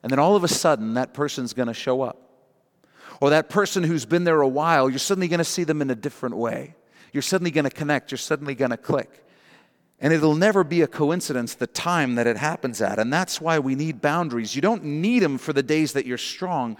[0.02, 2.20] And then all of a sudden, that person's going to show up.
[3.20, 5.88] Or that person who's been there a while, you're suddenly going to see them in
[5.88, 6.74] a different way.
[7.12, 8.10] You're suddenly going to connect.
[8.10, 9.24] You're suddenly going to click.
[10.00, 12.98] And it'll never be a coincidence the time that it happens at.
[12.98, 14.54] And that's why we need boundaries.
[14.54, 16.76] You don't need them for the days that you're strong,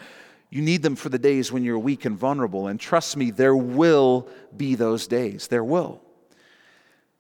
[0.51, 2.69] you need them for the days when you're weak and vulnerable.
[2.69, 5.49] And trust me, there will be those days.
[5.49, 6.01] There will.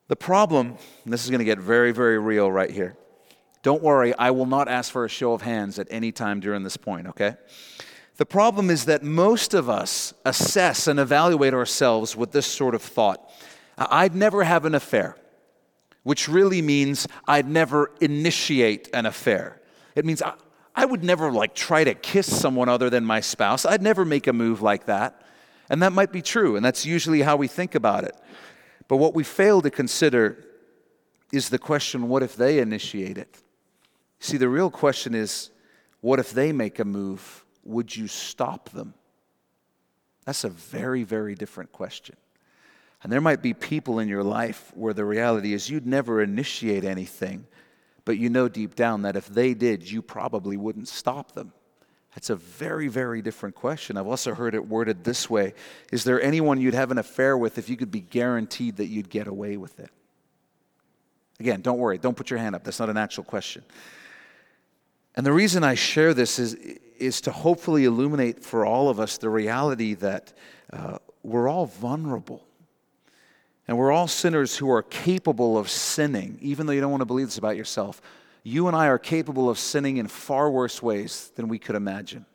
[0.08, 2.96] The problem, this is going to get very, very real right here.
[3.62, 6.62] Don't worry, I will not ask for a show of hands at any time during
[6.62, 7.34] this point, okay?
[8.16, 12.82] The problem is that most of us assess and evaluate ourselves with this sort of
[12.82, 13.28] thought
[13.76, 15.16] I'd never have an affair,
[16.06, 19.60] which really means I'd never initiate an affair.
[19.96, 20.34] It means I,
[20.72, 23.66] I would never like try to kiss someone other than my spouse.
[23.66, 25.20] I'd never make a move like that.
[25.68, 28.14] And that might be true, and that's usually how we think about it.
[28.86, 30.44] But what we fail to consider
[31.32, 33.42] is the question what if they initiate it?
[34.20, 35.50] See, the real question is
[36.02, 37.44] what if they make a move?
[37.64, 38.94] Would you stop them?
[40.24, 42.14] That's a very, very different question.
[43.06, 46.82] And there might be people in your life where the reality is you'd never initiate
[46.82, 47.46] anything,
[48.04, 51.52] but you know deep down that if they did, you probably wouldn't stop them.
[52.16, 53.96] That's a very, very different question.
[53.96, 55.54] I've also heard it worded this way
[55.92, 59.08] Is there anyone you'd have an affair with if you could be guaranteed that you'd
[59.08, 59.90] get away with it?
[61.38, 62.64] Again, don't worry, don't put your hand up.
[62.64, 63.62] That's not an actual question.
[65.14, 66.54] And the reason I share this is,
[66.98, 70.32] is to hopefully illuminate for all of us the reality that
[70.72, 72.42] uh, we're all vulnerable.
[73.68, 77.06] And we're all sinners who are capable of sinning, even though you don't want to
[77.06, 78.00] believe this about yourself.
[78.44, 82.26] You and I are capable of sinning in far worse ways than we could imagine.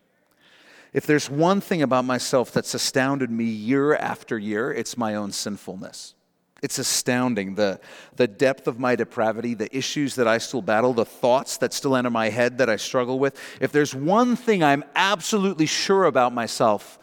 [0.91, 5.32] If there's one thing about myself that's astounded me year after year, it's my own
[5.32, 6.15] sinfulness.
[6.61, 7.79] It's astounding the,
[8.17, 11.95] the depth of my depravity, the issues that I still battle, the thoughts that still
[11.95, 13.39] enter my head that I struggle with.
[13.61, 16.99] If there's one thing I'm absolutely sure about myself,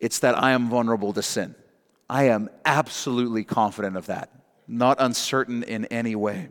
[0.00, 1.54] it's that I am vulnerable to sin.
[2.10, 4.30] I am absolutely confident of that,
[4.66, 6.48] not uncertain in any way.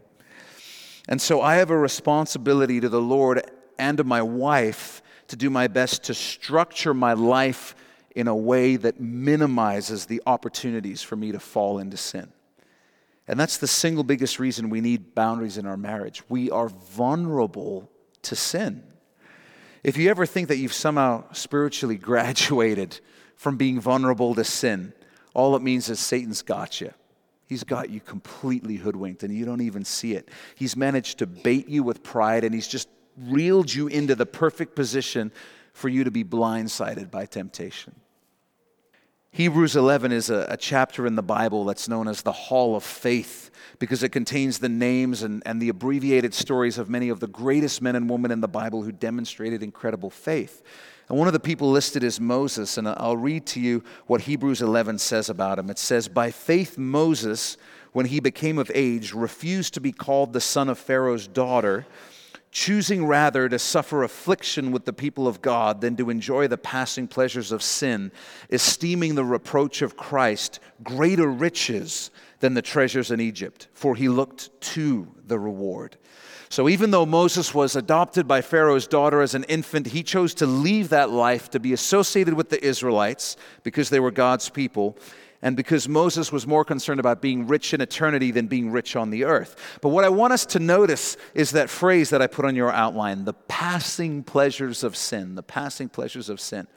[1.10, 3.41] And so I have a responsibility to the Lord
[3.78, 7.76] and to my wife to do my best to structure my life
[8.16, 12.32] in a way that minimizes the opportunities for me to fall into sin.
[13.28, 16.24] And that's the single biggest reason we need boundaries in our marriage.
[16.30, 17.91] We are vulnerable
[18.22, 18.82] to sin.
[19.84, 23.01] If you ever think that you've somehow spiritually graduated
[23.36, 24.93] from being vulnerable to sin,
[25.40, 26.94] all it means is Satan's got you.
[27.48, 30.30] He's got you completely hoodwinked and you don't even see it.
[30.54, 34.76] He's managed to bait you with pride and he's just reeled you into the perfect
[34.76, 35.32] position
[35.74, 37.96] for you to be blindsided by temptation.
[39.32, 42.84] Hebrews 11 is a, a, chapter in the Bible that's known as the Hall of
[42.84, 47.28] Faith because it contains the names and, and the abbreviated stories of many of the
[47.28, 50.64] greatest men and women in the Bible who demonstrated incredible faith.
[51.10, 54.62] And one of the people listed is Moses, and I'll read to you what Hebrews
[54.62, 55.70] 11 says about him.
[55.70, 57.57] It says, By faith, Moses,
[57.91, 61.88] when he became of age, refused to be called the son of Pharaoh's daughter
[62.51, 67.07] choosing rather to suffer affliction with the people of God than to enjoy the passing
[67.07, 68.12] pleasures of sin,
[68.49, 74.60] esteeming the reproach of Christ greater riches than the treasures in Egypt, for he looked
[74.62, 75.97] to the reward.
[76.52, 80.47] So, even though Moses was adopted by Pharaoh's daughter as an infant, he chose to
[80.47, 84.97] leave that life to be associated with the Israelites because they were God's people
[85.43, 89.12] and because Moses was more concerned about being rich in eternity than being rich on
[89.12, 89.78] the earth.
[89.82, 92.72] But what I want us to notice is that phrase that I put on your
[92.72, 96.68] outline the passing pleasures of sin, the passing pleasures of sin.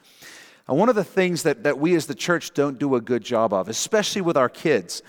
[0.67, 3.23] And one of the things that, that we as the church don't do a good
[3.23, 5.01] job of, especially with our kids,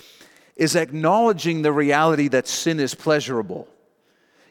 [0.56, 3.68] is acknowledging the reality that sin is pleasurable.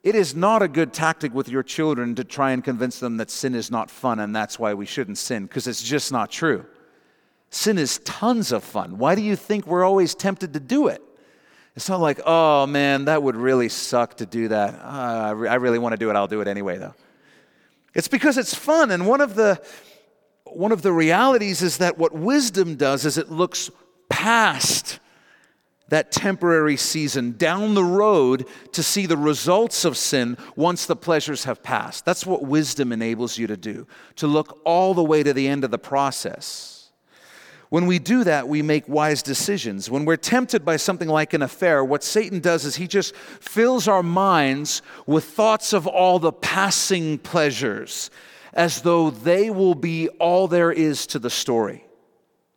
[0.04, 3.32] It is not a good tactic with your children to try and convince them that
[3.32, 6.66] sin is not fun and that's why we shouldn't sin, because it's just not true.
[7.50, 8.98] Sin is tons of fun.
[8.98, 11.02] Why do you think we're always tempted to do it?
[11.76, 14.76] It's not like, oh man, that would really suck to do that.
[14.76, 16.16] Uh, I really want to do it.
[16.16, 16.94] I'll do it anyway, though.
[17.94, 18.92] It's because it's fun.
[18.92, 19.62] And one of the
[20.46, 23.72] one of the realities is that what wisdom does is it looks
[24.10, 25.00] past
[25.94, 31.44] that temporary season down the road to see the results of sin once the pleasures
[31.44, 32.04] have passed.
[32.04, 33.86] That's what wisdom enables you to do,
[34.16, 36.92] to look all the way to the end of the process.
[37.70, 39.88] When we do that, we make wise decisions.
[39.88, 43.88] When we're tempted by something like an affair, what Satan does is he just fills
[43.88, 48.10] our minds with thoughts of all the passing pleasures
[48.52, 51.86] as though they will be all there is to the story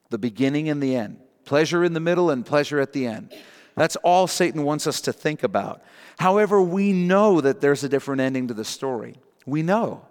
[0.09, 3.33] the beginning and the end pleasure in the middle and pleasure at the end.
[3.77, 5.83] That's all Satan wants us to think about.
[6.19, 9.17] However, we know that there's a different ending to the story.
[9.47, 10.05] We know.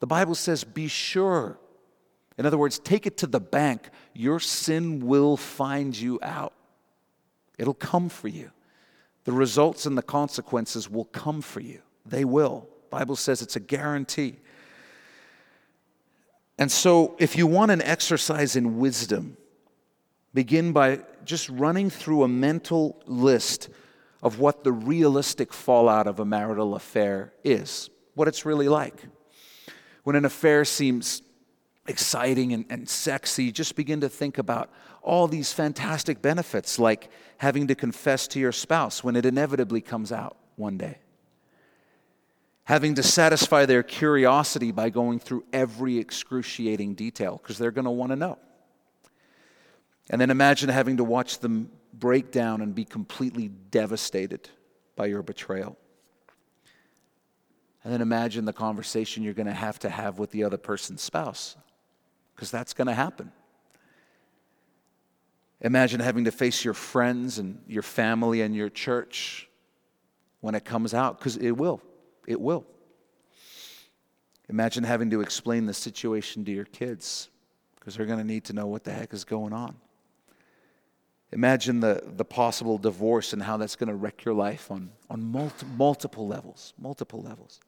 [0.00, 1.58] The Bible says, be sure.
[2.36, 3.88] In other words, take it to the bank.
[4.12, 6.52] Your sin will find you out,
[7.58, 8.50] it'll come for you.
[9.24, 11.80] The results and the consequences will come for you.
[12.04, 12.68] They will.
[12.90, 14.36] The Bible says it's a guarantee.
[16.58, 19.38] And so, if you want an exercise in wisdom,
[20.34, 23.68] begin by just running through a mental list
[24.22, 29.04] of what the realistic fallout of a marital affair is, what it's really like.
[30.02, 31.22] When an affair seems
[31.86, 34.70] exciting and, and sexy, just begin to think about
[35.02, 40.10] all these fantastic benefits, like having to confess to your spouse when it inevitably comes
[40.10, 40.98] out one day,
[42.64, 47.90] having to satisfy their curiosity by going through every excruciating detail, because they're going to
[47.90, 48.38] want to know.
[50.10, 54.48] And then imagine having to watch them break down and be completely devastated
[54.96, 55.76] by your betrayal.
[57.82, 61.02] And then imagine the conversation you're going to have to have with the other person's
[61.02, 61.56] spouse,
[62.34, 63.32] because that's going to happen.
[65.60, 69.48] Imagine having to face your friends and your family and your church
[70.40, 71.80] when it comes out, because it will.
[72.26, 72.66] It will.
[74.48, 77.30] Imagine having to explain the situation to your kids,
[77.76, 79.76] because they're going to need to know what the heck is going on.
[81.34, 85.32] Imagine the, the possible divorce and how that's going to wreck your life on, on
[85.32, 87.58] multi, multiple levels, multiple levels.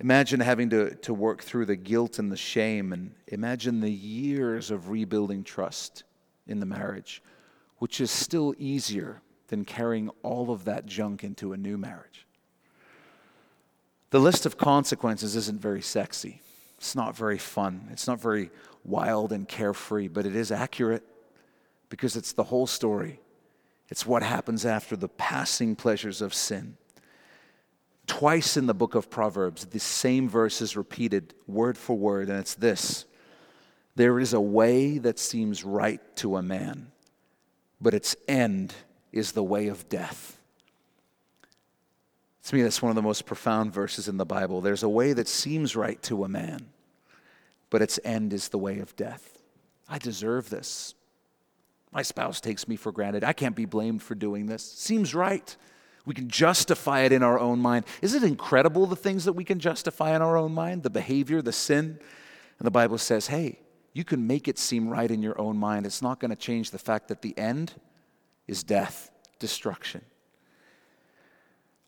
[0.00, 4.70] Imagine having to, to work through the guilt and the shame, and imagine the years
[4.70, 6.04] of rebuilding trust
[6.46, 7.22] in the marriage,
[7.80, 12.26] which is still easier than carrying all of that junk into a new marriage.
[14.08, 16.40] The list of consequences isn't very sexy.
[16.78, 17.88] It's not very fun.
[17.92, 18.50] It's not very
[18.84, 21.04] wild and carefree, but it is accurate
[21.88, 23.20] because it's the whole story.
[23.88, 26.76] It's what happens after the passing pleasures of sin.
[28.06, 32.38] Twice in the book of Proverbs, the same verse is repeated word for word, and
[32.38, 33.04] it's this
[33.96, 36.90] There is a way that seems right to a man,
[37.80, 38.74] but its end
[39.12, 40.38] is the way of death.
[42.44, 44.62] To me, that's one of the most profound verses in the Bible.
[44.62, 46.70] There's a way that seems right to a man,
[47.68, 49.42] but its end is the way of death.
[49.86, 50.94] I deserve this.
[51.92, 53.24] My spouse takes me for granted.
[53.24, 54.62] I can't be blamed for doing this.
[54.62, 55.56] Seems right.
[56.04, 57.84] We can justify it in our own mind.
[58.02, 60.82] Is it incredible the things that we can justify in our own mind?
[60.82, 61.98] The behavior, the sin?
[62.58, 63.58] And the Bible says, hey,
[63.92, 65.86] you can make it seem right in your own mind.
[65.86, 67.74] It's not going to change the fact that the end
[68.46, 70.02] is death, destruction.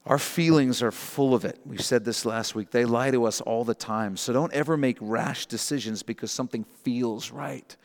[0.06, 1.60] Our feelings are full of it.
[1.64, 2.70] We said this last week.
[2.70, 4.16] They lie to us all the time.
[4.16, 7.76] So don't ever make rash decisions because something feels right.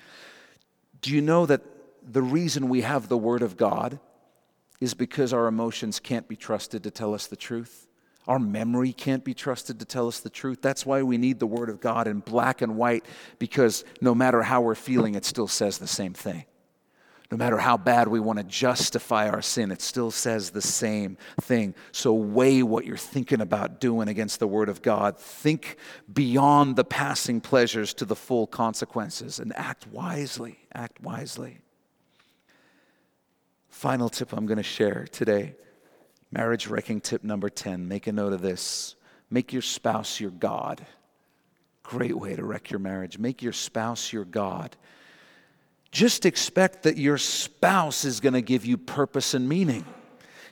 [1.02, 1.62] Do you know that
[2.12, 4.00] the reason we have the Word of God
[4.80, 7.88] is because our emotions can't be trusted to tell us the truth.
[8.28, 10.62] Our memory can't be trusted to tell us the truth.
[10.62, 13.06] That's why we need the Word of God in black and white,
[13.40, 16.46] because no matter how we're feeling, it still says the same thing.
[17.32, 21.18] No matter how bad we want to justify our sin, it still says the same
[21.42, 21.74] thing.
[21.92, 25.18] So weigh what you're thinking about doing against the Word of God.
[25.18, 25.78] Think
[26.12, 30.60] beyond the passing pleasures to the full consequences and act wisely.
[30.74, 31.60] Act wisely.
[33.76, 35.54] Final tip I'm going to share today
[36.32, 37.90] marriage wrecking tip number 10.
[37.90, 38.96] Make a note of this.
[39.30, 40.86] Make your spouse your God.
[41.84, 43.20] Great way to wreck your marriage.
[43.20, 44.78] Make your spouse your God.
[45.92, 49.84] Just expect that your spouse is going to give you purpose and meaning.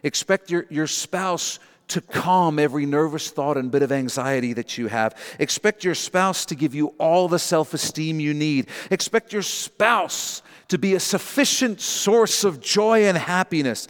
[0.04, 4.88] Expect your, your spouse to calm every nervous thought and bit of anxiety that you
[4.88, 5.16] have.
[5.40, 8.68] Expect your spouse to give you all the self esteem you need.
[8.92, 13.88] Expect your spouse to be a sufficient source of joy and happiness.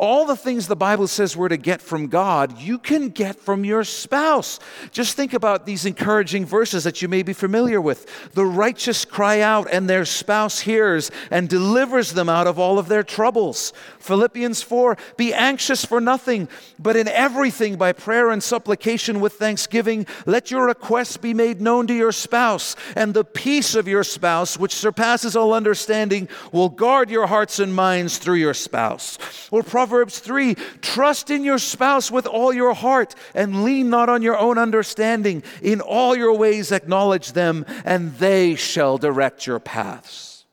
[0.00, 3.66] All the things the Bible says we're to get from God, you can get from
[3.66, 4.58] your spouse.
[4.92, 8.32] Just think about these encouraging verses that you may be familiar with.
[8.32, 12.88] The righteous cry out, and their spouse hears and delivers them out of all of
[12.88, 13.74] their troubles.
[13.98, 16.48] Philippians 4 Be anxious for nothing,
[16.78, 21.86] but in everything by prayer and supplication with thanksgiving, let your requests be made known
[21.88, 27.10] to your spouse, and the peace of your spouse, which surpasses all understanding, will guard
[27.10, 29.18] your hearts and minds through your spouse.
[29.50, 34.22] Or Proverbs 3 Trust in your spouse with all your heart and lean not on
[34.22, 35.42] your own understanding.
[35.62, 40.44] In all your ways acknowledge them, and they shall direct your paths.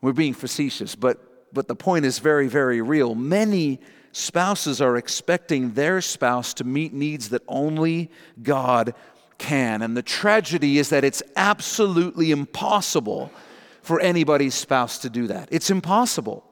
[0.00, 3.14] We're being facetious, but, but the point is very, very real.
[3.14, 3.80] Many
[4.12, 8.10] spouses are expecting their spouse to meet needs that only
[8.42, 8.94] God
[9.38, 9.82] can.
[9.82, 13.32] And the tragedy is that it's absolutely impossible
[13.82, 15.48] for anybody's spouse to do that.
[15.50, 16.44] It's impossible.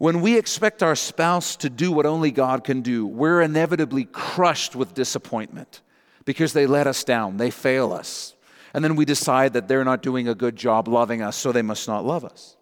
[0.00, 4.74] When we expect our spouse to do what only God can do, we're inevitably crushed
[4.74, 5.82] with disappointment
[6.24, 8.34] because they let us down, they fail us.
[8.72, 11.60] And then we decide that they're not doing a good job loving us, so they
[11.60, 12.56] must not love us.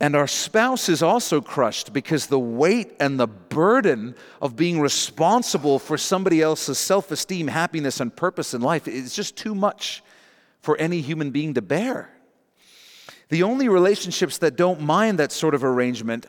[0.00, 5.78] And our spouse is also crushed because the weight and the burden of being responsible
[5.78, 10.02] for somebody else's self esteem, happiness, and purpose in life is just too much
[10.62, 12.10] for any human being to bear.
[13.28, 16.26] The only relationships that don't mind that sort of arrangement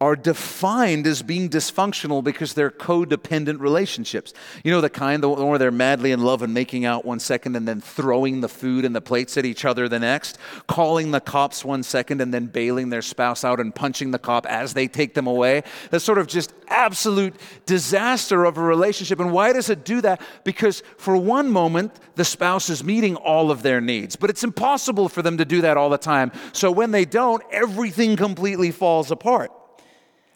[0.00, 4.32] are defined as being dysfunctional because they're codependent relationships.
[4.62, 7.18] You know, the kind, the one where they're madly in love and making out one
[7.18, 10.38] second and then throwing the food and the plates at each other the next,
[10.68, 14.46] calling the cops one second and then bailing their spouse out and punching the cop
[14.46, 15.64] as they take them away.
[15.90, 17.34] That's sort of just absolute
[17.66, 19.18] disaster of a relationship.
[19.18, 20.20] And why does it do that?
[20.44, 25.08] Because for one moment, the spouse is meeting all of their needs, but it's impossible
[25.08, 26.30] for them to do that all the time.
[26.52, 29.50] So when they don't, everything completely falls apart.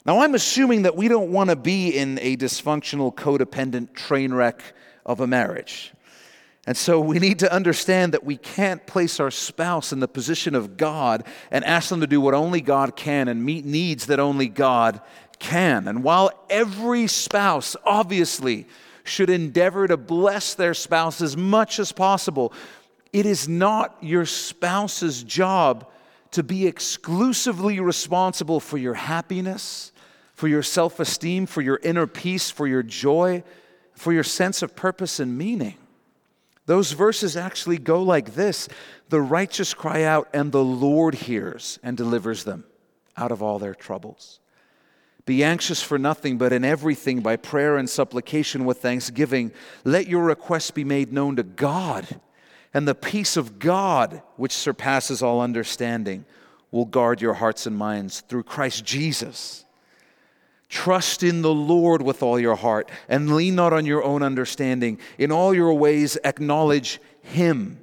[0.04, 4.60] Now, I'm assuming that we don't want to be in a dysfunctional, codependent train wreck
[5.06, 5.92] of a marriage.
[6.66, 10.54] And so we need to understand that we can't place our spouse in the position
[10.54, 14.20] of God and ask them to do what only God can and meet needs that
[14.20, 15.00] only God
[15.38, 15.88] can.
[15.88, 18.66] And while every spouse obviously
[19.04, 22.52] should endeavor to bless their spouse as much as possible,
[23.12, 25.88] it is not your spouse's job
[26.32, 29.91] to be exclusively responsible for your happiness
[30.42, 33.44] for your self esteem, for your inner peace, for your joy,
[33.94, 35.76] for your sense of purpose and meaning.
[36.66, 38.68] Those verses actually go like this
[39.08, 42.64] The righteous cry out, and the Lord hears and delivers them
[43.16, 44.40] out of all their troubles.
[45.26, 49.52] Be anxious for nothing, but in everything, by prayer and supplication with thanksgiving,
[49.84, 52.20] let your requests be made known to God.
[52.74, 56.24] And the peace of God, which surpasses all understanding,
[56.72, 59.66] will guard your hearts and minds through Christ Jesus.
[60.72, 64.98] Trust in the Lord with all your heart and lean not on your own understanding.
[65.18, 67.78] In all your ways, acknowledge Him,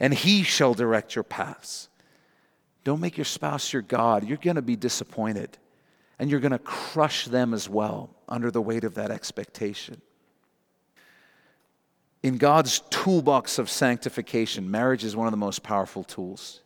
[0.00, 1.90] and He shall direct your paths.
[2.84, 4.26] Don't make your spouse your God.
[4.26, 5.58] You're going to be disappointed,
[6.18, 10.00] and you're going to crush them as well under the weight of that expectation.
[12.22, 16.62] In God's toolbox of sanctification, marriage is one of the most powerful tools.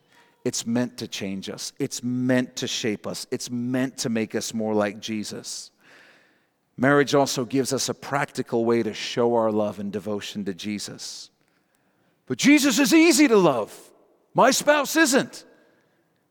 [0.47, 4.55] It's meant to change us, it's meant to shape us, it's meant to make us
[4.55, 5.73] more like Jesus.
[6.77, 11.31] Marriage also gives us a practical way to show our love and devotion to Jesus.
[12.27, 13.77] But Jesus is easy to love.
[14.35, 15.45] My spouse isn't.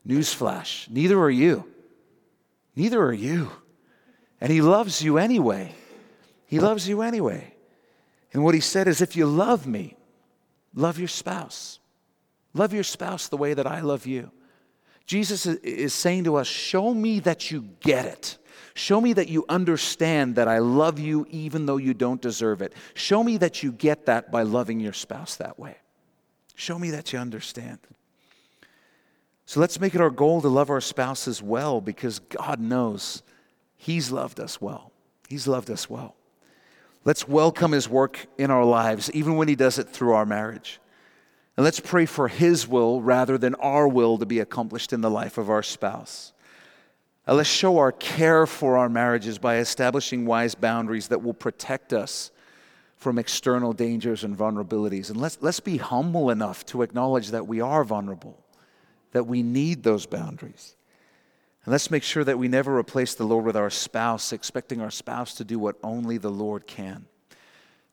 [0.08, 1.66] Newsflash, neither are you.
[2.74, 3.52] Neither are you.
[4.40, 5.76] And he loves you anyway.
[6.46, 7.54] He loves you anyway.
[8.32, 9.98] And what he said is if you love me,
[10.74, 11.80] love your spouse.
[12.56, 14.32] Love your spouse the way that I love you.
[15.06, 18.38] Jesus is saying to us, Show me that you get it.
[18.74, 22.74] Show me that you understand that I love you even though you don't deserve it.
[22.94, 25.76] Show me that you get that by loving your spouse that way.
[26.56, 27.80] Show me that you understand.
[29.46, 33.22] So let's make it our goal to love our spouses well because God knows
[33.78, 34.92] He's loved us well.
[35.28, 36.16] He's loved us well.
[37.04, 40.80] Let's welcome His work in our lives, even when He does it through our marriage.
[41.58, 45.10] And let's pray for His will rather than our will to be accomplished in the
[45.10, 46.34] life of our spouse.
[47.28, 51.94] And let's show our care for our marriages by establishing wise boundaries that will protect
[51.94, 52.32] us
[52.98, 55.10] from external dangers and vulnerabilities.
[55.10, 58.44] And let's, let's be humble enough to acknowledge that we are vulnerable,
[59.12, 60.76] that we need those boundaries.
[61.64, 64.92] And let's make sure that we never replace the Lord with our spouse, expecting our
[64.92, 67.06] spouse to do what only the Lord can.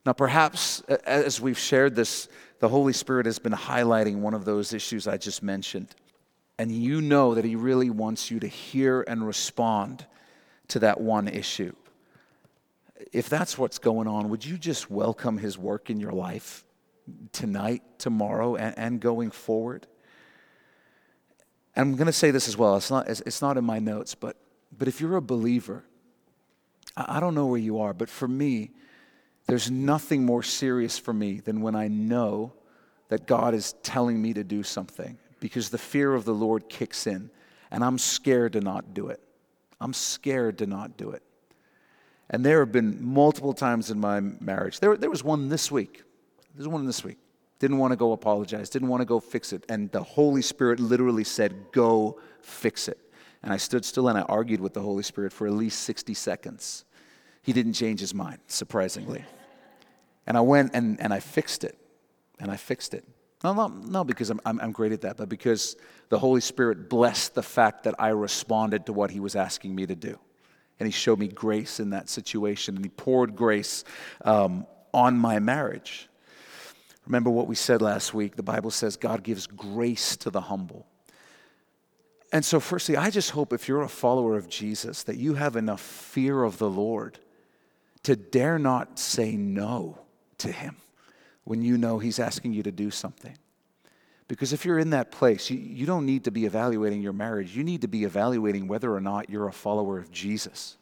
[0.04, 2.28] Now, perhaps as we've shared this
[2.62, 5.96] the Holy Spirit has been highlighting one of those issues I just mentioned.
[6.60, 10.06] And you know that He really wants you to hear and respond
[10.68, 11.74] to that one issue.
[13.12, 16.64] If that's what's going on, would you just welcome his work in your life
[17.32, 19.88] tonight, tomorrow, and, and going forward?
[21.74, 22.76] And I'm going to say this as well.
[22.76, 24.36] It's not, it's not in my notes, but,
[24.78, 25.82] but if you're a believer,
[26.96, 28.70] I, I don't know where you are, but for me,
[29.46, 32.52] there's nothing more serious for me than when I know
[33.08, 37.06] that God is telling me to do something because the fear of the Lord kicks
[37.06, 37.30] in
[37.70, 39.20] and I'm scared to not do it.
[39.80, 41.22] I'm scared to not do it.
[42.30, 44.80] And there have been multiple times in my marriage.
[44.80, 46.02] There, there was one this week.
[46.54, 47.18] There's one this week.
[47.58, 49.64] Didn't want to go apologize, didn't want to go fix it.
[49.68, 52.98] And the Holy Spirit literally said, Go fix it.
[53.42, 56.14] And I stood still and I argued with the Holy Spirit for at least 60
[56.14, 56.84] seconds.
[57.42, 59.24] He didn't change his mind, surprisingly.
[60.26, 61.76] And I went and, and I fixed it.
[62.38, 63.04] And I fixed it.
[63.44, 65.76] No, no, no because I'm, I'm, I'm great at that, but because
[66.08, 69.86] the Holy Spirit blessed the fact that I responded to what He was asking me
[69.86, 70.18] to do.
[70.78, 73.84] And He showed me grace in that situation, and He poured grace
[74.24, 76.08] um, on my marriage.
[77.06, 78.36] Remember what we said last week?
[78.36, 80.86] The Bible says God gives grace to the humble.
[82.32, 85.56] And so, firstly, I just hope if you're a follower of Jesus that you have
[85.56, 87.18] enough fear of the Lord
[88.04, 89.98] to dare not say no
[90.38, 90.76] to Him
[91.44, 93.36] when you know He's asking you to do something.
[94.28, 97.56] Because if you're in that place, you, you don't need to be evaluating your marriage.
[97.56, 100.78] You need to be evaluating whether or not you're a follower of Jesus.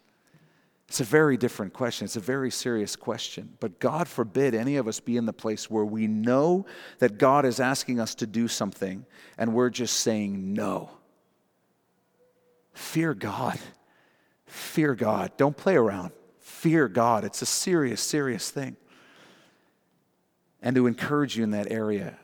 [0.91, 2.05] It's a very different question.
[2.05, 3.57] It's a very serious question.
[3.61, 6.67] But God forbid any of us be in the place where we know
[6.99, 9.07] that God is asking us to do something
[9.39, 10.91] and we're just saying no.
[12.73, 13.59] Fear God.
[14.47, 15.33] Fear God.
[15.37, 16.11] Don't play around.
[16.61, 17.25] Fear God.
[17.25, 18.77] It's a serious, serious thing
[20.63, 22.19] and to encourage you in that area.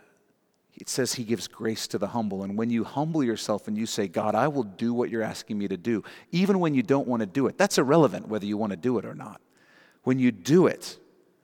[0.74, 2.42] It says he gives grace to the humble.
[2.42, 5.56] And when you humble yourself and you say, God, I will do what you're asking
[5.56, 8.58] me to do, even when you don't want to do it, that's irrelevant whether you
[8.58, 9.40] want to do it or not.
[10.02, 10.98] When you do it,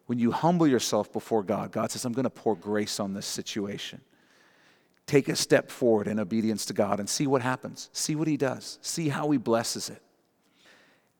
[0.05, 3.25] when you humble yourself before God, God says, I'm going to pour grace on this
[3.25, 4.03] situation.
[5.07, 7.89] Take a step forward in obedience to God and see what happens.
[7.95, 8.79] See what he does.
[8.83, 10.03] See how he blesses it.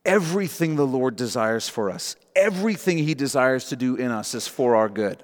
[0.05, 4.75] Everything the Lord desires for us, everything he desires to do in us is for
[4.75, 5.23] our good.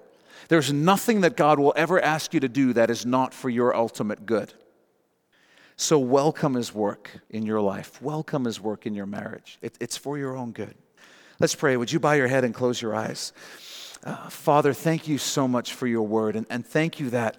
[0.49, 3.75] There's nothing that God will ever ask you to do that is not for your
[3.75, 4.55] ultimate good.
[5.77, 8.03] So, welcome His work in your life.
[8.03, 9.59] Welcome His work in your marriage.
[9.63, 10.75] It, it's for your own good.
[11.39, 11.77] Let's pray.
[11.77, 13.33] Would you bow your head and close your eyes?
[14.03, 16.35] Uh, Father, thank you so much for your word.
[16.35, 17.37] And, and thank you that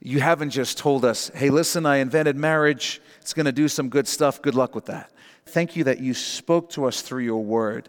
[0.00, 3.00] you haven't just told us, hey, listen, I invented marriage.
[3.20, 4.42] It's going to do some good stuff.
[4.42, 5.12] Good luck with that.
[5.46, 7.88] Thank you that you spoke to us through your word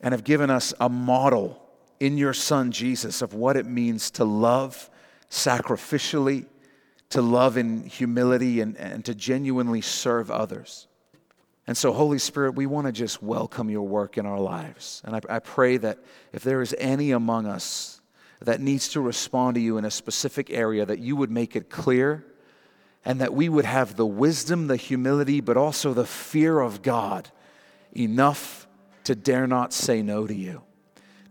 [0.00, 1.62] and have given us a model
[2.00, 4.90] in your Son Jesus of what it means to love
[5.30, 6.46] sacrificially,
[7.10, 10.86] to love in humility, and, and to genuinely serve others.
[11.66, 15.02] And so, Holy Spirit, we want to just welcome your work in our lives.
[15.04, 15.98] And I, I, pray that
[16.32, 18.00] if there is any among us
[18.40, 21.68] that needs to respond to you in a specific area, that you would make it
[21.68, 22.24] clear
[23.06, 27.30] and that we would have the wisdom, the humility, but also the fear of God
[27.96, 28.66] enough
[29.04, 30.62] to dare not say no to you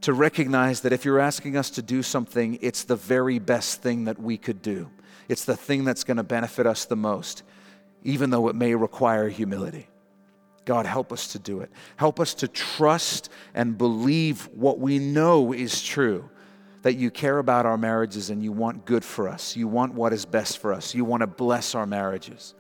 [0.06, 4.04] to recognize that if you're asking us to do something, it's the very best thing
[4.04, 4.88] that we could do.
[5.28, 7.42] It's the thing that's going to benefit us the most,
[8.04, 9.88] even though it may require humility.
[10.64, 11.72] God, help us to do it.
[11.96, 16.30] Help us to trust and believe what we know is true
[16.86, 19.56] that you care about our marriages and you want good for us.
[19.56, 20.94] You want what is best for us.
[20.94, 22.54] You want to bless our marriages.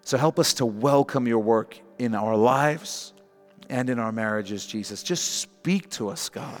[0.00, 3.12] So help us to welcome your work in our lives
[3.68, 5.04] and in our marriages, Jesus.
[5.04, 6.60] Just speak to us, God.